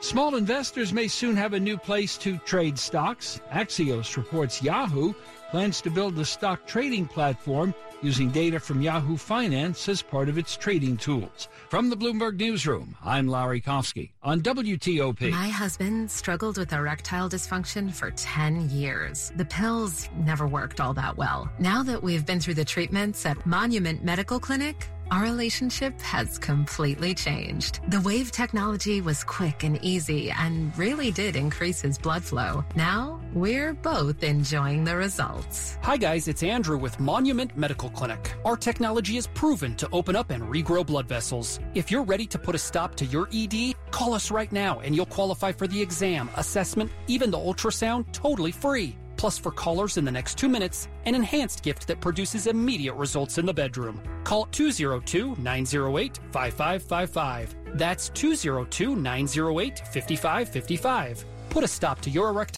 Small 0.00 0.36
investors 0.36 0.92
may 0.92 1.08
soon 1.08 1.36
have 1.36 1.52
a 1.52 1.60
new 1.60 1.76
place 1.76 2.16
to 2.18 2.38
trade 2.38 2.78
stocks. 2.78 3.40
Axios 3.52 4.16
reports 4.16 4.62
Yahoo 4.62 5.14
plans 5.50 5.80
to 5.82 5.90
build 5.90 6.18
a 6.18 6.24
stock 6.24 6.66
trading 6.66 7.06
platform 7.06 7.74
using 8.02 8.30
data 8.30 8.60
from 8.60 8.80
Yahoo 8.80 9.16
Finance 9.16 9.88
as 9.88 10.02
part 10.02 10.28
of 10.28 10.38
its 10.38 10.56
trading 10.56 10.96
tools. 10.96 11.48
From 11.68 11.90
the 11.90 11.96
Bloomberg 11.96 12.38
Newsroom, 12.38 12.96
I'm 13.04 13.26
Larry 13.26 13.60
Kofsky 13.60 14.10
on 14.22 14.40
WTOP. 14.40 15.30
My 15.30 15.48
husband 15.48 16.10
struggled 16.10 16.58
with 16.58 16.72
erectile 16.72 17.28
dysfunction 17.28 17.92
for 17.92 18.10
10 18.12 18.70
years. 18.70 19.32
The 19.36 19.44
pills 19.44 20.08
never 20.18 20.46
worked 20.46 20.80
all 20.80 20.94
that 20.94 21.16
well. 21.16 21.50
Now 21.58 21.82
that 21.82 22.02
we've 22.02 22.24
been 22.24 22.40
through 22.40 22.54
the 22.54 22.64
treatments 22.64 23.26
at 23.26 23.44
Monument 23.44 24.04
Medical 24.04 24.38
Clinic, 24.38 24.88
our 25.10 25.22
relationship 25.22 26.00
has 26.00 26.38
completely 26.38 27.14
changed. 27.14 27.80
The 27.88 28.00
Wave 28.00 28.30
technology 28.30 29.00
was 29.00 29.24
quick 29.24 29.64
and 29.64 29.78
easy 29.82 30.30
and 30.30 30.76
really 30.76 31.10
did 31.10 31.36
increase 31.36 31.80
his 31.80 31.98
blood 31.98 32.22
flow. 32.22 32.64
Now, 32.74 33.20
we're 33.32 33.74
both 33.74 34.22
enjoying 34.22 34.84
the 34.84 34.96
results. 34.96 35.78
Hi, 35.82 35.96
guys, 35.96 36.28
it's 36.28 36.42
Andrew 36.42 36.76
with 36.76 37.00
Monument 37.00 37.56
Medical 37.56 37.90
Clinic. 37.90 38.34
Our 38.44 38.56
technology 38.56 39.16
is 39.16 39.26
proven 39.26 39.74
to 39.76 39.88
open 39.92 40.16
up 40.16 40.30
and 40.30 40.42
regrow 40.42 40.86
blood 40.86 41.08
vessels. 41.08 41.60
If 41.74 41.90
you're 41.90 42.04
ready 42.04 42.26
to 42.26 42.38
put 42.38 42.54
a 42.54 42.58
stop 42.58 42.94
to 42.96 43.04
your 43.06 43.28
ED, 43.32 43.74
call 43.90 44.14
us 44.14 44.30
right 44.30 44.50
now 44.52 44.80
and 44.80 44.94
you'll 44.94 45.06
qualify 45.06 45.52
for 45.52 45.66
the 45.66 45.80
exam, 45.80 46.30
assessment, 46.36 46.90
even 47.06 47.30
the 47.30 47.38
ultrasound 47.38 48.10
totally 48.12 48.52
free. 48.52 48.96
Plus, 49.18 49.36
for 49.36 49.50
callers 49.50 49.98
in 49.98 50.04
the 50.04 50.12
next 50.12 50.38
two 50.38 50.48
minutes, 50.48 50.88
an 51.04 51.14
enhanced 51.14 51.62
gift 51.62 51.86
that 51.88 52.00
produces 52.00 52.46
immediate 52.46 52.94
results 52.94 53.36
in 53.36 53.44
the 53.44 53.52
bedroom. 53.52 54.00
Call 54.24 54.46
202 54.46 55.36
908 55.36 56.20
5555. 56.30 57.54
That's 57.74 58.08
202 58.10 58.96
908 58.96 59.78
5555. 59.92 61.24
Put 61.50 61.64
a 61.64 61.68
stop 61.68 62.00
to 62.02 62.10
your 62.10 62.28
erectile 62.28 62.48